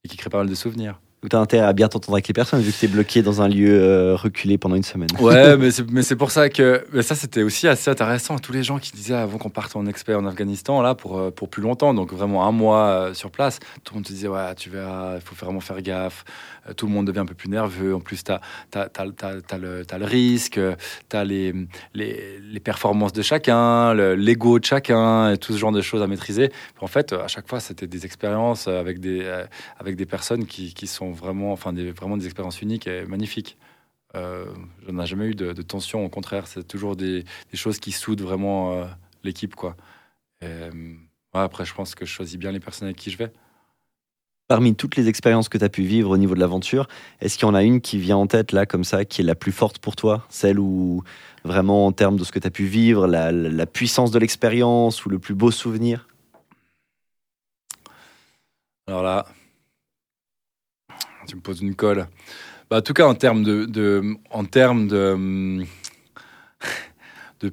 et 0.04 0.08
qui 0.08 0.16
crée 0.16 0.30
pas 0.30 0.38
mal 0.38 0.48
de 0.48 0.54
souvenirs. 0.54 1.00
Ou 1.26 1.28
t'as 1.28 1.40
intérêt 1.40 1.66
à 1.66 1.72
bien 1.72 1.88
t'entendre 1.88 2.14
avec 2.14 2.28
les 2.28 2.34
personnes 2.34 2.60
vu 2.60 2.70
que 2.70 2.78
t'es 2.78 2.86
bloqué 2.86 3.20
dans 3.20 3.42
un 3.42 3.48
lieu 3.48 3.82
euh, 3.82 4.14
reculé 4.14 4.58
pendant 4.58 4.76
une 4.76 4.84
semaine. 4.84 5.08
Ouais, 5.18 5.56
mais 5.90 6.02
c'est, 6.02 6.14
pour 6.14 6.30
ça 6.30 6.48
que 6.48 6.84
mais 6.92 7.02
ça 7.02 7.16
c'était 7.16 7.42
aussi 7.42 7.66
assez 7.66 7.90
intéressant. 7.90 8.38
Tous 8.38 8.52
les 8.52 8.62
gens 8.62 8.78
qui 8.78 8.92
disaient 8.92 9.16
avant 9.16 9.36
qu'on 9.36 9.50
parte 9.50 9.74
en 9.74 9.86
expert 9.86 10.20
en 10.20 10.24
Afghanistan 10.24 10.80
là 10.82 10.94
pour 10.94 11.18
euh, 11.18 11.32
pour 11.32 11.48
plus 11.48 11.62
longtemps, 11.62 11.94
donc 11.94 12.12
vraiment 12.12 12.46
un 12.46 12.52
mois 12.52 12.86
euh, 12.86 13.14
sur 13.14 13.32
place, 13.32 13.58
tout 13.82 13.94
le 13.94 13.96
monde 13.96 14.04
te 14.04 14.12
disait 14.12 14.28
ouais 14.28 14.54
tu 14.54 14.70
verras, 14.70 15.16
il 15.16 15.20
faut 15.20 15.34
vraiment 15.34 15.58
faire 15.58 15.82
gaffe. 15.82 16.24
Tout 16.76 16.86
le 16.86 16.92
monde 16.92 17.06
devient 17.08 17.20
un 17.20 17.26
peu 17.26 17.34
plus 17.34 17.48
nerveux. 17.48 17.96
En 17.96 18.00
plus 18.00 18.22
t'as 18.22 18.40
t'as, 18.70 18.88
t'as, 18.88 19.10
t'as 19.12 19.58
le 19.58 19.82
le 19.98 20.04
risque, 20.04 20.60
t'as 21.08 21.24
les 21.24 21.52
les 21.94 22.38
les 22.38 22.60
performances 22.60 23.12
de 23.12 23.22
chacun, 23.22 23.94
le, 23.94 24.14
l'ego 24.14 24.60
de 24.60 24.64
chacun, 24.64 25.32
et 25.32 25.38
tout 25.38 25.52
ce 25.52 25.58
genre 25.58 25.72
de 25.72 25.82
choses 25.82 26.02
à 26.02 26.06
maîtriser. 26.06 26.52
En 26.80 26.86
fait, 26.86 27.12
à 27.12 27.26
chaque 27.26 27.48
fois 27.48 27.58
c'était 27.58 27.88
des 27.88 28.04
expériences 28.04 28.68
avec 28.68 29.00
des 29.00 29.28
avec 29.80 29.96
des 29.96 30.06
personnes 30.06 30.46
qui, 30.46 30.72
qui 30.72 30.86
sont 30.86 31.15
vraiment 31.16 31.52
enfin 31.52 31.72
des 31.72 31.90
vraiment 31.92 32.16
des 32.16 32.26
expériences 32.26 32.62
uniques 32.62 32.86
et 32.86 33.04
magnifiques. 33.06 33.56
Euh, 34.14 34.46
je 34.86 34.92
n'ai 34.92 35.06
jamais 35.06 35.26
eu 35.26 35.34
de, 35.34 35.52
de 35.52 35.62
tension, 35.62 36.04
au 36.04 36.08
contraire, 36.08 36.46
c'est 36.46 36.66
toujours 36.66 36.96
des, 36.96 37.24
des 37.50 37.56
choses 37.58 37.78
qui 37.80 37.92
soudent 37.92 38.22
vraiment 38.22 38.72
euh, 38.72 38.86
l'équipe. 39.24 39.54
quoi. 39.54 39.76
Et, 40.42 40.46
ouais, 40.46 41.40
après, 41.40 41.64
je 41.66 41.74
pense 41.74 41.94
que 41.94 42.06
je 42.06 42.12
choisis 42.12 42.38
bien 42.38 42.52
les 42.52 42.60
personnes 42.60 42.88
avec 42.88 42.96
qui 42.98 43.10
je 43.10 43.18
vais. 43.18 43.32
Parmi 44.48 44.76
toutes 44.76 44.94
les 44.96 45.08
expériences 45.08 45.48
que 45.48 45.58
tu 45.58 45.64
as 45.64 45.68
pu 45.68 45.82
vivre 45.82 46.10
au 46.10 46.16
niveau 46.16 46.36
de 46.36 46.40
l'aventure, 46.40 46.86
est-ce 47.20 47.36
qu'il 47.36 47.48
y 47.48 47.50
en 47.50 47.54
a 47.54 47.64
une 47.64 47.80
qui 47.80 47.98
vient 47.98 48.16
en 48.16 48.28
tête 48.28 48.52
là 48.52 48.64
comme 48.64 48.84
ça, 48.84 49.04
qui 49.04 49.22
est 49.22 49.24
la 49.24 49.34
plus 49.34 49.52
forte 49.52 49.78
pour 49.80 49.96
toi? 49.96 50.24
Celle 50.30 50.60
où 50.60 51.02
vraiment 51.44 51.86
en 51.86 51.92
termes 51.92 52.16
de 52.16 52.22
ce 52.24 52.30
que 52.30 52.38
tu 52.38 52.46
as 52.46 52.50
pu 52.52 52.64
vivre, 52.64 53.08
la- 53.08 53.32
la 53.32 53.66
puissance 53.66 54.12
de 54.12 54.18
l'expérience 54.20 55.04
ou 55.04 55.08
le 55.10 55.18
plus 55.18 55.34
beau 55.34 55.50
souvenir? 55.50 56.06
Alors 58.86 59.02
là, 59.02 59.26
tu 61.26 61.36
me 61.36 61.40
poses 61.40 61.60
une 61.60 61.74
colle. 61.74 62.06
Bah, 62.70 62.78
en 62.78 62.82
tout 62.82 62.94
cas, 62.94 63.06
en 63.06 63.14
termes 63.14 63.44
de, 63.44 64.16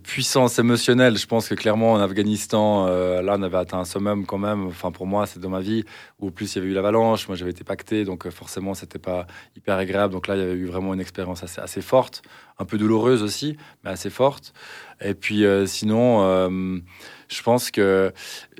puissance 0.01 0.57
émotionnelle, 0.57 1.17
je 1.17 1.27
pense 1.27 1.47
que 1.47 1.53
clairement 1.53 1.93
en 1.93 1.99
Afghanistan, 1.99 2.87
euh, 2.87 3.21
là, 3.21 3.35
on 3.37 3.43
avait 3.43 3.57
atteint 3.57 3.77
un 3.77 3.85
summum 3.85 4.25
quand 4.25 4.39
même. 4.39 4.65
Enfin, 4.65 4.91
pour 4.91 5.05
moi, 5.05 5.27
c'est 5.27 5.39
dans 5.39 5.49
ma 5.49 5.59
vie 5.59 5.83
où 6.19 6.31
plus 6.31 6.55
il 6.55 6.57
y 6.57 6.61
avait 6.61 6.71
eu 6.71 6.73
l'avalanche. 6.73 7.27
Moi, 7.27 7.37
j'avais 7.37 7.51
été 7.51 7.63
pacté, 7.63 8.05
donc 8.05 8.25
euh, 8.25 8.31
forcément, 8.31 8.73
c'était 8.73 8.97
pas 8.97 9.27
hyper 9.55 9.77
agréable. 9.77 10.13
Donc 10.13 10.27
là, 10.27 10.35
il 10.35 10.39
y 10.39 10.43
avait 10.43 10.53
eu 10.53 10.65
vraiment 10.65 10.95
une 10.95 11.01
expérience 11.01 11.43
assez, 11.43 11.81
forte, 11.81 12.23
un 12.57 12.65
peu 12.65 12.79
douloureuse 12.79 13.21
aussi, 13.21 13.55
mais 13.83 13.91
assez 13.91 14.09
forte. 14.09 14.53
Et 14.99 15.13
puis, 15.13 15.45
euh, 15.45 15.67
sinon, 15.67 16.23
je 17.27 17.43
pense 17.43 17.69
que 17.69 18.11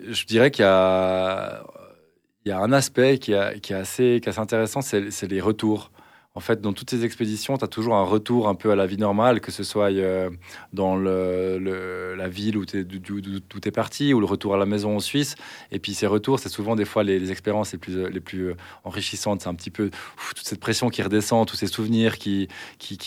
je 0.08 0.26
dirais 0.26 0.52
qu'il 0.52 0.65
y 0.65 0.67
a 0.67 1.63
il 2.45 2.49
y 2.49 2.51
a 2.51 2.60
un 2.60 2.71
aspect 2.71 3.17
qui, 3.19 3.32
est- 3.34 3.71
assez, 3.71 4.21
intéressant, 4.38 4.82
c'est 4.82 5.27
les 5.27 5.41
retours. 5.41 5.91
En 6.36 6.39
fait, 6.39 6.62
dans 6.62 6.73
toutes 6.73 6.89
ces 6.89 7.06
expéditions, 7.06 7.58
tu 7.58 7.63
as 7.63 7.67
toujours 7.67 7.95
un 7.95 8.03
retour 8.03 8.47
un 8.49 8.56
peu 8.56 8.71
à 8.71 8.75
la 8.75 8.88
vie 8.88 8.97
normale, 8.97 9.39
que 9.39 9.51
ce 9.51 9.63
soit 9.63 9.91
euh, 9.91 10.32
dans 10.73 10.95
la 10.95 12.27
ville 12.27 12.58
où 12.58 12.65
tu 12.65 12.79
es, 12.79 13.71
parti, 13.71 14.15
ou 14.15 14.19
le 14.19 14.25
retour 14.25 14.56
à 14.56 14.58
la 14.58 14.65
maison 14.65 14.95
en 14.95 14.99
Suisse. 14.99 15.36
Et 15.71 15.77
puis 15.77 15.93
ces 15.93 16.08
retours, 16.08 16.39
c'est 16.39 16.49
souvent 16.49 16.75
des 16.75 16.86
fois 16.86 17.03
les, 17.03 17.32
expériences 17.32 17.73
les 17.73 18.19
plus, 18.19 18.49
euh, 18.49 18.56
enrichissantes. 18.84 19.41
C'est 19.41 19.49
un 19.49 19.53
petit 19.53 19.69
peu 19.69 19.91
toute 20.36 20.45
cette 20.45 20.60
pression 20.60 20.89
qui 20.89 21.03
redescend, 21.03 21.47
tous 21.47 21.56
ces 21.56 21.67
souvenirs 21.67 22.17
qui, 22.17 22.47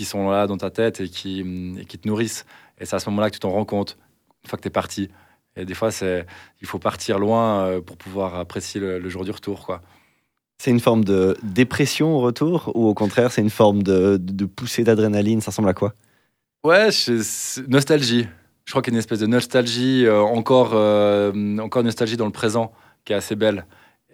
sont 0.04 0.30
là 0.30 0.46
dans 0.46 0.56
ta 0.56 0.70
tête 0.70 1.00
et 1.00 1.08
qui, 1.08 1.40
et 1.80 1.84
qui 1.84 1.98
te 1.98 2.06
nourrissent. 2.06 2.46
Et 2.78 2.84
c'est 2.84 2.94
à 2.94 3.00
ce 3.00 3.10
moment-là 3.10 3.30
que 3.30 3.34
tu 3.34 3.40
t'en 3.40 3.50
rends 3.50 3.64
compte, 3.64 3.98
une 4.44 4.50
fois 4.50 4.56
que 4.56 4.62
tu 4.62 4.68
es 4.68 4.70
parti. 4.70 5.10
Et 5.56 5.64
des 5.64 5.74
fois, 5.74 5.90
il 6.60 6.66
faut 6.66 6.78
partir 6.78 7.18
loin 7.18 7.64
euh, 7.64 7.80
pour 7.80 7.96
pouvoir 7.96 8.34
apprécier 8.34 8.80
le, 8.80 8.98
le 8.98 9.08
jour 9.08 9.24
du 9.24 9.30
retour. 9.30 9.64
Quoi. 9.64 9.80
C'est 10.58 10.70
une 10.70 10.80
forme 10.80 11.04
de 11.04 11.36
dépression 11.42 12.14
au 12.14 12.20
retour 12.20 12.72
ou 12.74 12.86
au 12.86 12.94
contraire 12.94 13.30
c'est 13.32 13.42
une 13.42 13.50
forme 13.50 13.82
de, 13.82 14.16
de, 14.16 14.32
de 14.32 14.44
poussée 14.44 14.84
d'adrénaline? 14.84 15.40
Ça 15.40 15.50
ressemble 15.50 15.68
à 15.68 15.74
quoi? 15.74 15.94
Ouais, 16.64 16.88
nostalgie. 17.68 18.26
Je 18.64 18.72
crois 18.72 18.82
qu'il 18.82 18.92
y 18.92 18.94
a 18.94 18.96
une 18.96 18.98
espèce 18.98 19.20
de 19.20 19.26
nostalgie, 19.26 20.04
euh, 20.06 20.20
encore, 20.20 20.72
euh, 20.74 21.58
encore 21.58 21.84
nostalgie 21.84 22.16
dans 22.16 22.26
le 22.26 22.32
présent, 22.32 22.72
qui 23.04 23.12
est 23.12 23.16
assez 23.16 23.36
belle. 23.36 23.64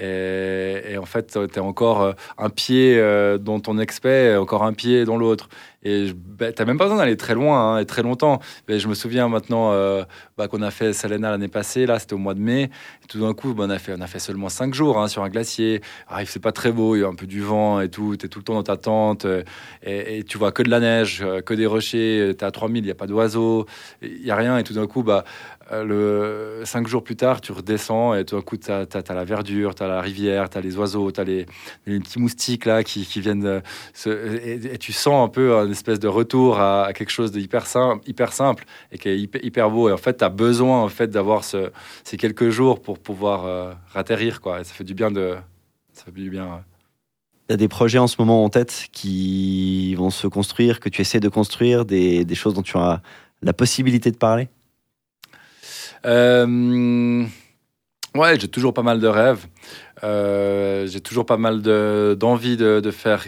Et, 0.05 0.99
en 0.99 1.05
fait, 1.07 1.39
tu 1.53 1.61
encore 1.61 2.03
euh, 2.03 2.13
un 2.39 2.51
pied 2.51 2.97
euh, 2.99 3.39
dans 3.39 3.61
ton 3.61 3.79
expert, 3.79 4.41
encore 4.41 4.65
un 4.65 4.73
pied 4.73 5.05
dans 5.05 5.17
l'autre. 5.17 5.49
Et 5.85 6.07
je- 6.07 6.15
bah, 6.15 6.53
t'as 6.53 6.65
même 6.65 6.79
pas 6.79 6.85
besoin 6.85 6.99
d'aller 6.99 7.17
très 7.17 7.35
loin 7.35 7.75
hein, 7.77 7.79
et 7.79 7.87
très 7.87 8.03
longtemps. 8.03 8.41
Mais 8.69 8.79
je 8.81 8.89
me 8.89 8.95
souviens 8.95 9.29
maintenant 9.29 9.73
euh, 9.73 10.03
bah, 10.37 10.49
qu'on 10.49 10.63
a 10.63 10.71
fait 10.73 10.93
Selena 10.93 11.31
l'année 11.31 11.49
passée, 11.49 11.87
là, 11.87 11.99
c'était 12.01 12.15
au 12.15 12.19
mois 12.19 12.35
de 12.35 12.41
mai. 12.41 12.71
Tout 13.09 13.21
d'un 13.21 13.33
coup, 13.33 13.55
bah, 13.55 13.65
on, 13.67 13.71
a 13.71 13.79
fait, 13.79 13.95
on 13.97 14.01
a 14.01 14.07
fait 14.09 14.19
seulement 14.19 14.49
cinq 14.49 14.75
jours 14.75 14.99
hein, 14.99 15.07
sur 15.07 15.23
un 15.23 15.29
glacier. 15.29 15.81
Ah, 16.09 16.21
il 16.23 16.27
fait 16.27 16.41
pas 16.41 16.53
très 16.53 16.73
beau, 16.73 16.97
il 16.97 17.01
y 17.01 17.05
a 17.05 17.09
un 17.09 17.15
peu 17.15 17.27
du 17.27 17.41
vent 17.41 17.81
et 17.81 17.89
tout. 17.89 18.17
Tu 18.17 18.27
es 18.27 18.29
tout 18.29 18.41
le 18.41 18.45
temps 18.45 18.55
dans 18.55 18.63
ta 18.65 18.77
tente 18.77 19.27
et, 19.85 20.25
tu 20.25 20.37
vois 20.39 20.51
que 20.53 20.63
de 20.63 20.71
la 20.71 20.81
neige, 20.81 21.25
que 21.47 21.55
des 21.55 21.67
rochers. 21.67 22.35
Tu 22.37 22.45
es 22.45 22.45
à 22.45 22.51
3000, 22.51 22.83
il 22.83 22.87
n'y 22.87 22.91
a 22.91 22.95
pas 22.97 23.07
d'oiseaux, 23.07 23.67
il 24.03 24.23
n'y 24.23 24.31
a 24.31 24.37
rien. 24.37 24.59
Et 24.59 24.65
tout 24.65 24.75
d'un 24.75 24.87
coup, 24.87 25.03
bah, 25.03 25.25
le, 25.73 26.63
cinq 26.65 26.87
jours 26.87 27.03
plus 27.03 27.17
tard, 27.17 27.41
tu 27.41 27.53
redescends 27.53 28.15
et 28.15 28.25
tout 28.25 28.37
d'un 28.37 28.43
coup, 28.43 28.57
tu 28.57 28.71
as, 28.71 28.87
la 29.09 29.25
verdure, 29.25 29.75
tu 29.75 29.83
as 29.83 29.89
la 29.89 30.01
rivière, 30.01 30.51
tu 30.51 30.59
as 30.59 30.61
les 30.61 30.77
oiseaux, 30.77 31.11
tu 31.11 31.21
as 31.21 31.25
les, 31.25 31.47
petits 31.87 32.19
moustiques 32.19 32.67
là 32.67 32.85
qui, 32.85 33.05
viennent. 33.21 33.47
euh, 34.07 34.39
et, 34.45 34.79
tu 34.79 34.93
sens 34.93 35.25
un 35.25 35.29
peu 35.29 35.53
une 35.53 35.73
espèce 35.73 35.99
de 35.99 36.09
retour 36.09 36.59
à, 36.59 36.85
à 36.85 36.93
quelque 36.93 37.11
chose 37.11 37.33
de 37.33 37.41
hyper 37.41 37.67
simple, 37.67 38.09
hyper 38.09 38.33
simple 38.33 38.65
et 38.91 38.99
qui 38.99 39.09
est 39.09 39.19
hyper, 39.19 39.71
beau. 39.71 39.89
Et 39.89 39.93
en 39.93 39.97
fait, 39.97 40.19
tu 40.19 40.25
as 40.25 40.29
besoin 40.29 40.83
en 40.83 40.89
fait, 40.89 41.09
d'avoir 41.09 41.45
ce, 41.45 41.71
ces 42.05 42.17
quelques 42.17 42.51
jours 42.51 42.81
pour 42.81 42.99
pouvoir 42.99 43.47
euh. 43.47 43.73
Quoi. 44.43 44.65
Ça 44.65 44.75
fait 44.75 44.85
du 44.85 44.95
bien 44.95 45.11
de. 45.11 45.37
Ouais. 46.07 46.13
Il 47.49 47.53
y 47.53 47.55
a 47.55 47.57
des 47.57 47.69
projets 47.69 47.99
en 47.99 48.07
ce 48.07 48.17
moment 48.19 48.45
en 48.45 48.49
tête 48.49 48.89
qui 48.93 49.95
vont 49.95 50.11
se 50.11 50.27
construire, 50.27 50.81
que 50.81 50.89
tu 50.89 51.03
essaies 51.03 51.21
de 51.21 51.29
construire, 51.29 51.85
des, 51.85 52.25
des 52.25 52.35
choses 52.35 52.55
dont 52.55 52.63
tu 52.63 52.77
as 52.77 53.03
la 53.43 53.53
possibilité 53.53 54.11
de 54.11 54.17
parler? 54.17 54.49
Euh, 56.07 57.25
ouais, 58.15 58.39
j'ai 58.41 58.49
toujours 58.49 58.75
pas 58.75 58.83
mal 58.83 59.01
de 59.01 59.07
rêves. 59.09 59.47
Euh, 60.05 60.87
j'ai 60.87 61.01
toujours 61.01 61.27
pas 61.27 61.37
mal 61.37 61.63
de- 61.63 62.17
d'envie 62.19 62.57
de, 62.57 62.81
de 62.81 62.91
faire. 62.91 63.25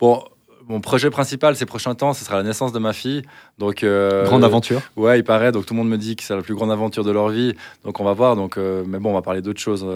Bon, 0.00 0.22
mon 0.68 0.80
projet 0.80 1.10
principal 1.10 1.54
ces 1.54 1.66
prochains 1.66 1.94
temps, 1.94 2.12
ce 2.12 2.24
sera 2.24 2.36
la 2.38 2.42
naissance 2.42 2.72
de 2.72 2.78
ma 2.78 2.92
fille. 2.92 3.22
Donc, 3.58 3.84
euh, 3.84 4.24
Grande 4.24 4.42
aventure. 4.44 4.80
Ouais, 4.96 5.18
il 5.18 5.22
paraît. 5.24 5.52
Donc 5.52 5.66
tout 5.66 5.74
le 5.74 5.78
monde 5.78 5.88
me 5.88 5.98
dit 5.98 6.16
que 6.16 6.22
c'est 6.24 6.34
la 6.34 6.42
plus 6.42 6.54
grande 6.54 6.72
aventure 6.72 7.04
de 7.04 7.10
leur 7.10 7.28
vie. 7.28 7.54
Donc 7.84 8.00
on 8.00 8.04
va 8.04 8.14
voir. 8.14 8.34
Donc, 8.34 8.56
euh, 8.56 8.82
mais 8.86 8.98
bon, 8.98 9.10
on 9.10 9.14
va 9.14 9.22
parler 9.22 9.42
d'autre 9.42 9.60
chose 9.60 9.86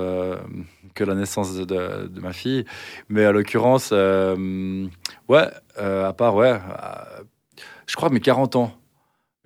que 0.95 1.05
la 1.05 1.15
naissance 1.15 1.55
de, 1.57 1.65
de- 1.65 2.07
de 2.09 2.21
ma 2.21 2.33
fille. 2.33 2.65
Mais 3.09 3.25
à 3.25 3.33
l'occurrence, 3.33 3.91
ouais, 3.93 5.47
à 5.79 6.13
part, 6.13 6.35
ouais, 6.37 6.59
je 7.87 7.97
crois 7.97 8.11
mes 8.11 8.21
40 8.21 8.57
ans. 8.57 8.73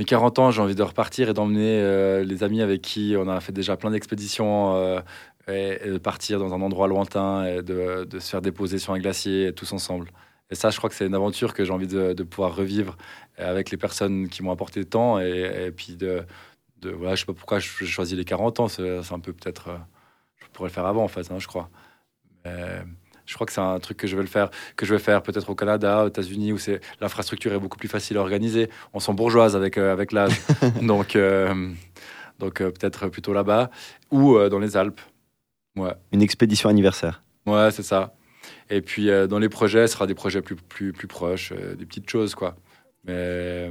Mes 0.05 0.07
40 0.07 0.39
ans, 0.39 0.51
j'ai 0.51 0.61
envie 0.61 0.75
de 0.75 0.83
repartir 0.83 1.31
et 1.31 1.33
d'emmener 1.33 1.81
euh, 1.81 2.25
les 2.25 2.43
amis 2.43 2.61
avec 2.61 2.83
qui 2.83 3.15
on 3.19 3.27
a 3.27 3.41
fait 3.41 3.53
déjà 3.53 3.79
plein 3.79 3.91
d'expéditions 3.91 4.77
euh, 4.77 5.01
et, 5.49 5.89
de 5.89 5.97
partir 5.97 6.39
dans 6.39 6.53
un 6.53 6.61
endroit 6.61 6.89
lointain 6.89 7.47
et 7.47 7.63
de, 7.63 8.07
se 8.13 8.29
faire 8.29 8.43
déposer 8.43 8.77
sur 8.79 8.93
un 8.93 8.99
glacier 8.99 9.55
tous 9.55 9.73
ensemble. 9.73 10.11
Et 10.51 10.57
ça, 10.57 10.69
je 10.69 10.77
crois 10.77 10.91
que 10.91 10.95
c'est 10.95 11.07
une 11.07 11.15
aventure 11.15 11.55
que 11.55 11.65
j'ai 11.65 11.73
envie 11.73 11.87
de, 11.87 12.23
pouvoir 12.23 12.55
revivre 12.55 12.99
avec 13.39 13.71
les 13.71 13.79
personnes 13.79 14.29
qui 14.29 14.43
m'ont 14.43 14.53
apporté 14.53 14.85
tant 14.85 15.19
et, 15.21 15.69
et 15.69 15.71
puis 15.71 15.97
de, 15.97 16.27
de 16.83 16.91
voilà, 16.91 17.15
je 17.15 17.21
sais 17.21 17.27
pas 17.27 17.33
pourquoi 17.33 17.59
j'ai 17.59 17.87
choisi 17.87 18.15
les 18.15 18.27
40 18.27 18.61
ans, 18.61 18.69
c'est 18.69 19.11
un 19.11 19.21
peu 19.21 19.33
peut-être, 19.33 19.69
euh, 19.69 19.79
je 20.37 20.49
pourrais 20.53 20.69
le 20.69 20.75
faire 20.75 20.85
avant 20.85 21.05
en 21.05 21.09
fait, 21.09 21.31
hein, 21.31 21.39
je 21.39 21.47
crois. 21.47 21.71
Je 23.27 23.35
crois 23.35 23.47
que 23.47 23.53
c'est 23.53 23.61
un 23.61 23.79
truc 23.79 23.97
que 23.97 24.07
je 24.07 24.17
vais 24.17 24.23
le 24.23 24.29
faire, 24.29 24.51
que 24.77 24.87
je 24.87 24.95
vais 24.95 25.01
faire 25.01 25.23
peut-être 25.23 25.49
au 25.51 25.55
Canada, 25.55 26.05
aux 26.05 26.09
États-Unis 26.09 26.53
où 26.53 26.59
c'est 26.59 26.81
l'infrastructure 27.01 27.53
est 27.53 27.59
beaucoup 27.59 27.79
plus 27.79 27.89
facile 27.89 28.17
à 28.17 28.21
organiser. 28.21 28.71
On 28.93 29.01
sent 29.01 29.13
bourgeoise 29.13 29.57
avec 29.57 29.79
euh, 29.79 29.93
avec 29.93 30.13
l'âge, 30.13 30.41
donc 30.83 31.17
euh, 31.17 31.71
donc 32.39 32.61
euh, 32.61 32.71
peut-être 32.71 33.09
plutôt 33.09 33.33
là-bas 33.33 33.71
ou 34.11 34.37
euh, 34.37 34.49
dans 34.49 34.59
les 34.59 34.77
Alpes. 34.77 35.01
Ouais. 35.77 35.95
Une 36.13 36.23
expédition 36.23 36.69
anniversaire. 36.69 37.23
Ouais, 37.47 37.71
c'est 37.71 37.83
ça. 37.83 38.15
Et 38.71 38.81
puis 38.81 39.09
dans 39.29 39.39
les 39.39 39.49
projets, 39.49 39.87
ce 39.87 39.95
sera 39.95 40.07
des 40.07 40.15
projets 40.15 40.43
plus, 40.43 40.55
plus, 40.57 40.93
plus 40.93 41.09
proches, 41.09 41.53
des 41.53 41.87
petites 41.87 42.09
choses, 42.09 42.35
quoi. 42.35 42.57
Mais 43.05 43.71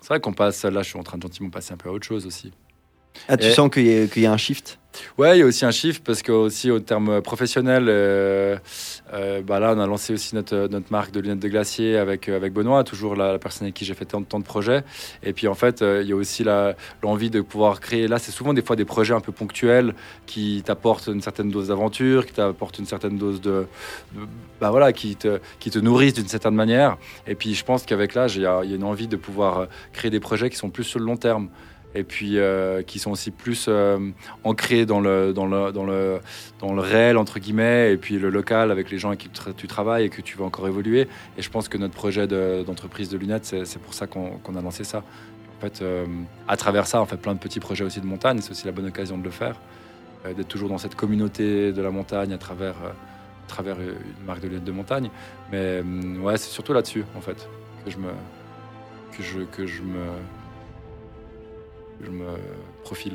c'est 0.00 0.08
vrai 0.08 0.20
qu'on 0.20 0.32
passe, 0.32 0.64
là, 0.64 0.82
je 0.82 0.88
suis 0.88 0.98
en 0.98 1.02
train 1.02 1.16
de 1.18 1.22
gentiment 1.22 1.50
passer 1.50 1.72
un 1.72 1.76
peu 1.76 1.88
à 1.88 1.92
autre 1.92 2.06
chose 2.06 2.26
aussi. 2.26 2.52
Ah, 3.28 3.36
tu 3.36 3.46
Et- 3.46 3.52
sens 3.52 3.70
qu'il 3.70 3.86
y, 3.86 4.02
a- 4.02 4.06
qu'il 4.06 4.22
y 4.22 4.26
a 4.26 4.32
un 4.32 4.36
shift? 4.36 4.78
Ouais, 5.18 5.36
il 5.36 5.40
y 5.40 5.42
a 5.42 5.46
aussi 5.46 5.64
un 5.64 5.72
chiffre 5.72 6.00
parce 6.04 6.22
que 6.22 6.30
aussi 6.30 6.70
au 6.70 6.78
terme 6.78 7.20
professionnel, 7.20 7.86
euh, 7.88 8.56
euh, 9.12 9.42
bah 9.42 9.58
là, 9.58 9.74
on 9.76 9.80
a 9.80 9.88
lancé 9.88 10.12
aussi 10.12 10.36
notre, 10.36 10.68
notre 10.70 10.92
marque 10.92 11.10
de 11.10 11.18
lunettes 11.18 11.40
de 11.40 11.48
glacier 11.48 11.96
avec, 11.96 12.28
euh, 12.28 12.36
avec 12.36 12.52
Benoît, 12.52 12.84
toujours 12.84 13.16
la, 13.16 13.32
la 13.32 13.38
personne 13.40 13.64
avec 13.64 13.74
qui 13.74 13.84
j'ai 13.84 13.94
fait 13.94 14.04
tant, 14.04 14.22
tant 14.22 14.38
de 14.38 14.44
projets. 14.44 14.84
Et 15.24 15.32
puis 15.32 15.48
en 15.48 15.54
fait, 15.54 15.82
euh, 15.82 16.00
il 16.04 16.08
y 16.08 16.12
a 16.12 16.16
aussi 16.16 16.44
l'envie 17.02 17.28
de 17.30 17.40
pouvoir 17.40 17.80
créer. 17.80 18.06
Là, 18.06 18.20
c'est 18.20 18.30
souvent 18.30 18.54
des 18.54 18.62
fois 18.62 18.76
des 18.76 18.84
projets 18.84 19.14
un 19.14 19.20
peu 19.20 19.32
ponctuels 19.32 19.94
qui 20.26 20.62
t'apportent 20.64 21.08
une 21.08 21.22
certaine 21.22 21.50
dose 21.50 21.68
d'aventure, 21.68 22.24
qui 22.24 22.34
t'apportent 22.34 22.78
une 22.78 22.86
certaine 22.86 23.18
dose 23.18 23.40
de, 23.40 23.66
de- 24.14 24.26
bah 24.60 24.70
voilà, 24.70 24.92
qui 24.92 25.16
te, 25.16 25.40
qui 25.58 25.70
te 25.70 25.80
nourrissent 25.80 26.14
d'une 26.14 26.28
certaine 26.28 26.54
manière. 26.54 26.98
Et 27.26 27.34
puis 27.34 27.54
je 27.54 27.64
pense 27.64 27.84
qu'avec 27.84 28.14
l'âge, 28.14 28.36
il 28.36 28.42
y, 28.42 28.46
a 28.46 28.60
il 28.62 28.70
y 28.70 28.72
a 28.74 28.76
une 28.76 28.84
envie 28.84 29.08
de 29.08 29.16
pouvoir 29.16 29.66
créer 29.92 30.12
des 30.12 30.20
projets 30.20 30.50
qui 30.50 30.56
sont 30.56 30.70
plus 30.70 30.84
sur 30.84 31.00
le 31.00 31.04
long 31.06 31.16
terme. 31.16 31.48
Et 31.94 32.04
puis 32.04 32.38
euh, 32.38 32.82
qui 32.82 32.98
sont 32.98 33.10
aussi 33.10 33.30
plus 33.30 33.66
euh, 33.68 33.98
ancrés 34.42 34.84
dans 34.84 35.00
le, 35.00 35.32
dans, 35.32 35.46
le, 35.46 35.72
dans, 35.72 35.84
le, 35.84 36.20
dans 36.58 36.72
le 36.72 36.80
réel, 36.80 37.16
entre 37.16 37.38
guillemets, 37.38 37.92
et 37.92 37.96
puis 37.96 38.18
le 38.18 38.30
local 38.30 38.70
avec 38.70 38.90
les 38.90 38.98
gens 38.98 39.08
avec 39.08 39.20
qui 39.20 39.30
tu 39.56 39.66
travailles 39.68 40.06
et 40.06 40.08
que 40.08 40.20
tu 40.20 40.36
veux 40.36 40.44
encore 40.44 40.66
évoluer. 40.66 41.08
Et 41.38 41.42
je 41.42 41.50
pense 41.50 41.68
que 41.68 41.78
notre 41.78 41.94
projet 41.94 42.26
d'entreprise 42.26 43.08
de, 43.08 43.18
lunettes, 43.18 43.44
c'est 43.44 43.78
pour 43.78 43.94
ça 43.94 44.06
qu'on 44.06 44.56
a 44.56 44.60
lancé 44.60 44.84
ça. 44.84 45.04
En 45.58 45.60
fait, 45.60 45.82
euh, 45.82 46.04
à 46.48 46.56
travers 46.56 46.86
ça, 46.86 47.00
on 47.00 47.06
fait 47.06 47.16
plein 47.16 47.34
de 47.34 47.38
petits 47.38 47.60
projets 47.60 47.84
aussi 47.84 48.00
de 48.00 48.06
montagne, 48.06 48.38
c'est 48.40 48.50
aussi 48.50 48.66
la 48.66 48.72
bonne 48.72 48.86
occasion 48.86 49.16
de 49.16 49.22
le 49.22 49.30
faire, 49.30 49.60
d'être 50.24 50.48
toujours 50.48 50.68
dans 50.68 50.78
cette 50.78 50.96
communauté 50.96 51.72
de 51.72 51.80
la 51.80 51.90
montagne 51.90 52.32
à 52.32 52.38
travers, 52.38 52.74
à 52.74 53.46
travers 53.46 53.76
une 53.80 54.26
marque 54.26 54.40
de 54.40 54.48
lunettes 54.48 54.64
de 54.64 54.72
montagne. 54.72 55.10
Mais 55.52 55.80
ouais, 56.20 56.36
c'est 56.38 56.50
surtout 56.50 56.72
là-dessus, 56.72 57.04
en 57.16 57.20
fait, 57.20 57.48
que 57.84 57.90
je 57.90 57.98
me... 57.98 58.10
Que 59.16 59.22
je, 59.22 59.38
que 59.42 59.64
je 59.64 59.80
me 59.80 60.06
je 62.04 62.10
me 62.10 62.26
profile. 62.82 63.14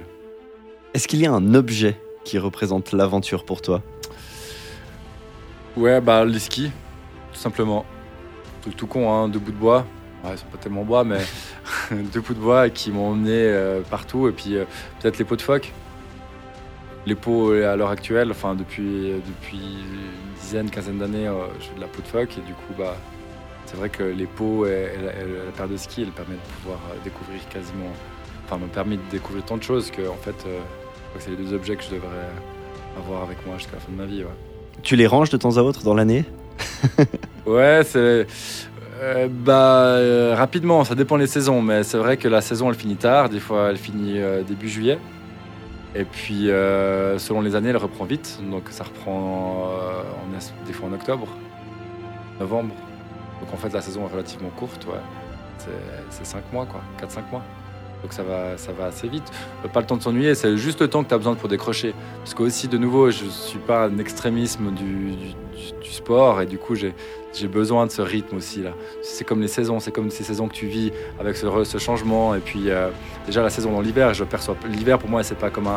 Est-ce 0.94 1.08
qu'il 1.08 1.20
y 1.20 1.26
a 1.26 1.32
un 1.32 1.54
objet 1.54 2.00
qui 2.24 2.38
représente 2.40 2.92
l'aventure 2.92 3.46
pour 3.46 3.62
toi? 3.62 3.82
Ouais, 5.78 6.02
bah 6.02 6.26
les 6.26 6.40
skis, 6.40 6.72
tout 7.32 7.40
simplement. 7.40 7.86
Truc 8.62 8.76
tout 8.76 8.88
con, 8.88 9.12
hein, 9.12 9.30
deux 9.30 9.40
bouts 9.40 9.52
de 9.52 9.58
bois. 9.58 9.86
Ouais, 10.24 10.32
c'est 10.36 10.48
pas 10.48 10.58
tellement 10.58 10.84
bois, 10.84 11.04
mais 11.04 11.20
deux 11.92 12.22
bouts 12.22 12.34
de 12.34 12.40
bois 12.40 12.70
qui 12.70 12.92
m'ont 12.92 13.12
emmené 13.12 13.32
euh, 13.32 13.82
partout. 13.82 14.28
Et 14.28 14.32
puis 14.32 14.58
euh, 14.58 14.66
peut-être 15.00 15.18
les 15.18 15.26
pots 15.26 15.36
de 15.36 15.42
phoque. 15.42 15.72
Les 17.06 17.16
pots 17.16 17.54
euh, 17.54 17.72
à 17.72 17.76
l'heure 17.76 17.90
actuelle, 17.90 18.32
enfin 18.32 18.56
depuis, 18.56 19.14
depuis 19.26 19.58
une 19.58 20.40
dizaine, 20.42 20.70
quinzaine 20.70 20.98
d'années, 20.98 21.32
je 21.60 21.66
fais 21.68 21.76
de 21.76 21.82
la 21.82 21.88
peau 21.88 22.02
de 22.02 22.08
phoque. 22.08 22.38
Et 22.38 22.42
du 22.42 22.54
coup, 22.54 22.74
bah, 22.78 22.98
c'est 23.66 23.78
vrai 23.78 23.90
que 23.90 24.04
les 24.04 24.26
pots 24.26 24.66
et, 24.66 24.90
la 25.02 25.52
paire 25.56 25.70
de 25.70 25.78
skis, 25.78 26.02
elles 26.02 26.10
permettent 26.10 26.44
de 26.44 26.62
pouvoir 26.62 26.80
découvrir 27.04 27.40
quasiment 27.50 27.94
enfin, 28.50 28.60
m'a 28.60 28.72
permis 28.72 28.98
de 28.98 29.02
découvrir 29.12 29.46
tant 29.46 29.58
de 29.58 29.64
choses 29.64 29.92
que, 29.92 30.02
en 30.08 30.16
fait, 30.16 30.36
euh, 30.48 30.60
c'est 31.20 31.32
les 31.32 31.36
deux 31.36 31.54
objets 31.54 31.76
que 31.76 31.84
je 31.84 31.90
devrais 31.90 32.30
avoir 32.98 33.24
avec 33.24 33.46
moi 33.46 33.58
jusqu'à 33.58 33.76
la 33.76 33.80
fin 33.80 33.92
de 33.92 33.98
ma 33.98 34.06
vie. 34.06 34.24
Tu 34.82 34.96
les 34.96 35.08
ranges 35.08 35.30
de 35.30 35.38
temps 35.38 35.58
à 35.58 35.62
autre 35.62 35.84
dans 35.84 35.94
l'année? 35.94 36.26
Ouais, 37.46 37.82
c'est. 37.84 38.28
Euh, 39.02 39.28
bah, 39.28 39.96
euh, 39.96 40.36
rapidement, 40.38 40.84
ça 40.84 40.94
dépend 40.94 41.18
des 41.18 41.26
saisons, 41.26 41.64
mais 41.64 41.82
c'est 41.82 41.98
vrai 41.98 42.18
que 42.18 42.28
la 42.28 42.42
saison 42.42 42.70
elle 42.70 42.76
finit 42.76 42.98
tard, 42.98 43.30
des 43.30 43.40
fois 43.40 43.70
elle 43.72 43.78
finit 43.78 44.20
début 44.48 44.70
juillet. 44.70 45.00
Et 45.96 46.04
puis, 46.04 46.44
selon 46.46 47.42
les 47.42 47.56
années, 47.56 47.70
elle 47.70 47.78
reprend 47.78 48.06
vite, 48.06 48.40
donc 48.52 48.66
ça 48.70 48.84
reprend 48.84 49.72
des 50.68 50.74
fois 50.74 50.90
en 50.90 50.94
octobre, 50.94 51.28
novembre. 52.40 52.76
Donc 53.42 53.52
en 53.52 53.58
fait, 53.58 53.74
la 53.74 53.82
saison 53.82 54.06
est 54.06 54.12
relativement 54.12 54.50
courte, 54.50 54.86
ouais. 54.86 55.66
C'est 56.10 56.26
5 56.26 56.54
mois, 56.54 56.68
quoi, 56.68 56.82
4-5 57.02 57.32
mois. 57.32 57.42
Donc 58.02 58.14
ça 58.14 58.24
va, 58.24 58.86
assez 58.86 59.08
vite. 59.08 59.30
Pas 59.74 59.82
le 59.82 59.86
temps 59.86 59.98
de 59.98 60.02
s'ennuyer, 60.02 60.36
c'est 60.36 60.56
juste 60.58 60.82
le 60.82 60.88
temps 60.88 61.04
que 61.04 61.10
tu 61.10 61.14
as 61.14 61.18
besoin 61.18 61.36
pour 61.36 61.50
décrocher. 61.50 61.94
Parce 62.20 62.34
que 62.34 62.44
aussi, 62.44 62.68
de 62.68 62.78
nouveau, 62.78 63.12
je 63.12 63.26
ne 63.26 63.30
suis 63.30 63.60
pas 63.60 63.86
un 63.86 63.98
extrémisme 63.98 64.72
du, 64.72 65.14
sport 65.84 66.42
et 66.42 66.46
du 66.46 66.58
coup, 66.58 66.76
j'ai 66.76 67.48
besoin 67.48 67.86
de 67.86 67.92
ce 67.92 68.02
rythme 68.02 68.38
aussi. 68.38 68.62
là. 68.62 68.74
C'est 69.02 69.24
comme 69.24 69.42
les 69.42 69.48
saisons, 69.48 69.80
c'est 69.80 69.92
comme 69.92 70.10
ces 70.10 70.24
saisons 70.24 70.48
que 70.48 70.54
tu 70.54 70.68
vis 70.68 70.92
avec 71.20 71.36
ce, 71.38 71.78
changement. 71.78 72.36
Et 72.36 72.40
puis 72.40 72.70
euh, 72.70 72.90
déjà 73.26 73.42
la 73.42 73.50
saison 73.50 73.72
dans 73.72 73.82
l'hiver, 73.82 74.14
je 74.14 74.24
perçois 74.24 74.56
l'hiver 74.68 75.00
pour 75.00 75.10
moi, 75.10 75.24
c'est 75.24 75.38
pas 75.38 75.50
comme 75.50 75.70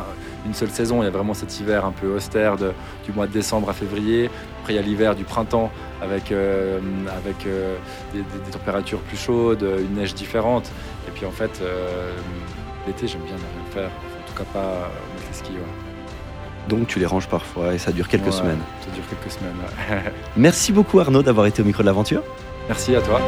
une 0.47 0.55
seule 0.55 0.71
saison. 0.71 1.03
Il 1.03 1.05
y 1.05 1.09
a 1.09 1.11
vraiment 1.11 1.35
cet 1.35 1.61
hiver 1.61 1.85
un 1.85 1.93
peu 1.93 2.15
austère 2.15 2.57
du 2.57 3.13
mois 3.15 3.27
de 3.27 3.33
décembre 3.33 3.69
à 3.71 3.73
février. 3.73 4.31
Après, 4.61 4.75
il 4.75 4.77
y 4.77 4.79
a 4.79 4.83
l'hiver 4.83 5.15
du 5.15 5.25
printemps 5.25 5.71
avec, 6.01 6.31
euh, 6.33 6.79
avec 7.17 7.47
euh, 7.47 7.77
des, 8.15 8.23
températures 8.51 9.01
plus 9.01 9.17
chaudes, 9.17 9.63
une 9.63 9.95
neige 9.95 10.15
différente. 10.15 10.71
Et 11.09 11.11
puis 11.11 11.27
en 11.27 11.33
fait, 11.33 11.61
l'été, 12.87 13.07
j'aime 13.09 13.23
bien 13.23 13.35
ne 13.35 13.39
rien 13.39 13.71
faire. 13.73 13.91
En 13.91 14.29
tout 14.29 14.39
cas, 14.39 14.45
pas 14.53 14.91
mettre 15.15 15.29
les 15.29 15.37
skis. 15.37 15.92
Donc 16.69 16.87
tu 16.87 16.99
les 16.99 17.07
ranges 17.07 17.29
parfois 17.29 17.75
et 17.75 17.79
ça 17.79 17.93
dure 17.93 18.09
quelques 18.09 18.33
semaines. 18.33 18.61
Ça 18.81 18.91
dure 18.95 19.05
quelques 19.09 19.33
semaines. 19.33 19.53
Merci 20.37 20.73
beaucoup 20.73 21.01
Arnaud 21.01 21.23
d'avoir 21.23 21.47
été 21.47 21.63
au 21.63 21.65
micro 21.65 21.83
de 21.83 21.87
l'aventure. 21.87 22.23
Merci 22.69 22.95
à 22.95 23.01
toi. 23.01 23.21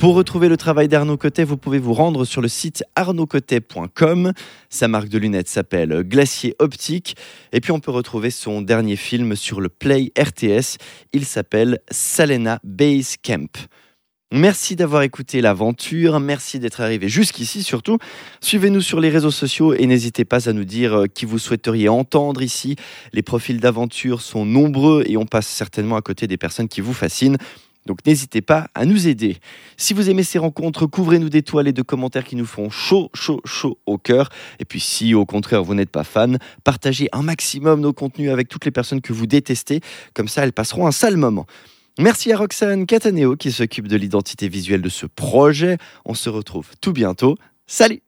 Pour 0.00 0.14
retrouver 0.14 0.48
le 0.48 0.56
travail 0.56 0.88
d'Arnaud 0.88 1.18
Cotet, 1.18 1.44
vous 1.44 1.58
pouvez 1.58 1.78
vous 1.78 1.92
rendre 1.92 2.24
sur 2.24 2.40
le 2.40 2.48
site 2.48 2.82
arnaudcotet.com. 2.96 4.32
Sa 4.70 4.88
marque 4.88 5.10
de 5.10 5.18
lunettes 5.18 5.48
s'appelle 5.48 6.04
Glacier 6.04 6.56
Optique. 6.58 7.16
Et 7.52 7.60
puis 7.60 7.70
on 7.70 7.80
peut 7.80 7.90
retrouver 7.90 8.30
son 8.30 8.62
dernier 8.62 8.96
film 8.96 9.36
sur 9.36 9.60
le 9.60 9.68
Play 9.68 10.10
RTS. 10.18 10.78
Il 11.12 11.26
s'appelle 11.26 11.80
Salena 11.90 12.60
Base 12.64 13.16
Camp. 13.22 13.68
Merci 14.32 14.76
d'avoir 14.76 15.02
écouté 15.02 15.40
l'aventure, 15.40 16.20
merci 16.20 16.60
d'être 16.60 16.80
arrivé 16.80 17.08
jusqu'ici 17.08 17.64
surtout. 17.64 17.98
Suivez-nous 18.40 18.80
sur 18.80 19.00
les 19.00 19.08
réseaux 19.08 19.32
sociaux 19.32 19.74
et 19.74 19.86
n'hésitez 19.86 20.24
pas 20.24 20.48
à 20.48 20.52
nous 20.52 20.62
dire 20.64 20.94
euh, 21.00 21.06
qui 21.06 21.24
vous 21.24 21.40
souhaiteriez 21.40 21.88
entendre 21.88 22.40
ici. 22.40 22.76
Les 23.12 23.22
profils 23.22 23.58
d'aventure 23.58 24.20
sont 24.22 24.46
nombreux 24.46 25.02
et 25.08 25.16
on 25.16 25.26
passe 25.26 25.48
certainement 25.48 25.96
à 25.96 26.00
côté 26.00 26.28
des 26.28 26.36
personnes 26.36 26.68
qui 26.68 26.80
vous 26.80 26.92
fascinent. 26.92 27.38
Donc 27.86 28.06
n'hésitez 28.06 28.40
pas 28.40 28.68
à 28.76 28.84
nous 28.84 29.08
aider. 29.08 29.38
Si 29.76 29.94
vous 29.94 30.08
aimez 30.10 30.22
ces 30.22 30.38
rencontres, 30.38 30.86
couvrez-nous 30.86 31.28
d'étoiles 31.28 31.66
et 31.66 31.72
de 31.72 31.82
commentaires 31.82 32.22
qui 32.22 32.36
nous 32.36 32.46
font 32.46 32.70
chaud, 32.70 33.10
chaud, 33.14 33.40
chaud 33.44 33.78
au 33.86 33.98
cœur. 33.98 34.28
Et 34.60 34.64
puis 34.64 34.78
si 34.78 35.12
au 35.12 35.26
contraire 35.26 35.64
vous 35.64 35.74
n'êtes 35.74 35.90
pas 35.90 36.04
fan, 36.04 36.38
partagez 36.62 37.08
un 37.10 37.22
maximum 37.22 37.80
nos 37.80 37.92
contenus 37.92 38.30
avec 38.30 38.48
toutes 38.48 38.64
les 38.64 38.70
personnes 38.70 39.00
que 39.00 39.12
vous 39.12 39.26
détestez. 39.26 39.80
Comme 40.14 40.28
ça, 40.28 40.44
elles 40.44 40.52
passeront 40.52 40.86
un 40.86 40.92
sale 40.92 41.16
moment. 41.16 41.46
Merci 41.98 42.32
à 42.32 42.38
Roxane 42.38 42.86
Cataneo 42.86 43.36
qui 43.36 43.52
s'occupe 43.52 43.88
de 43.88 43.96
l'identité 43.96 44.48
visuelle 44.48 44.82
de 44.82 44.88
ce 44.88 45.06
projet. 45.06 45.78
On 46.04 46.14
se 46.14 46.30
retrouve 46.30 46.68
tout 46.80 46.92
bientôt. 46.92 47.36
Salut 47.66 48.02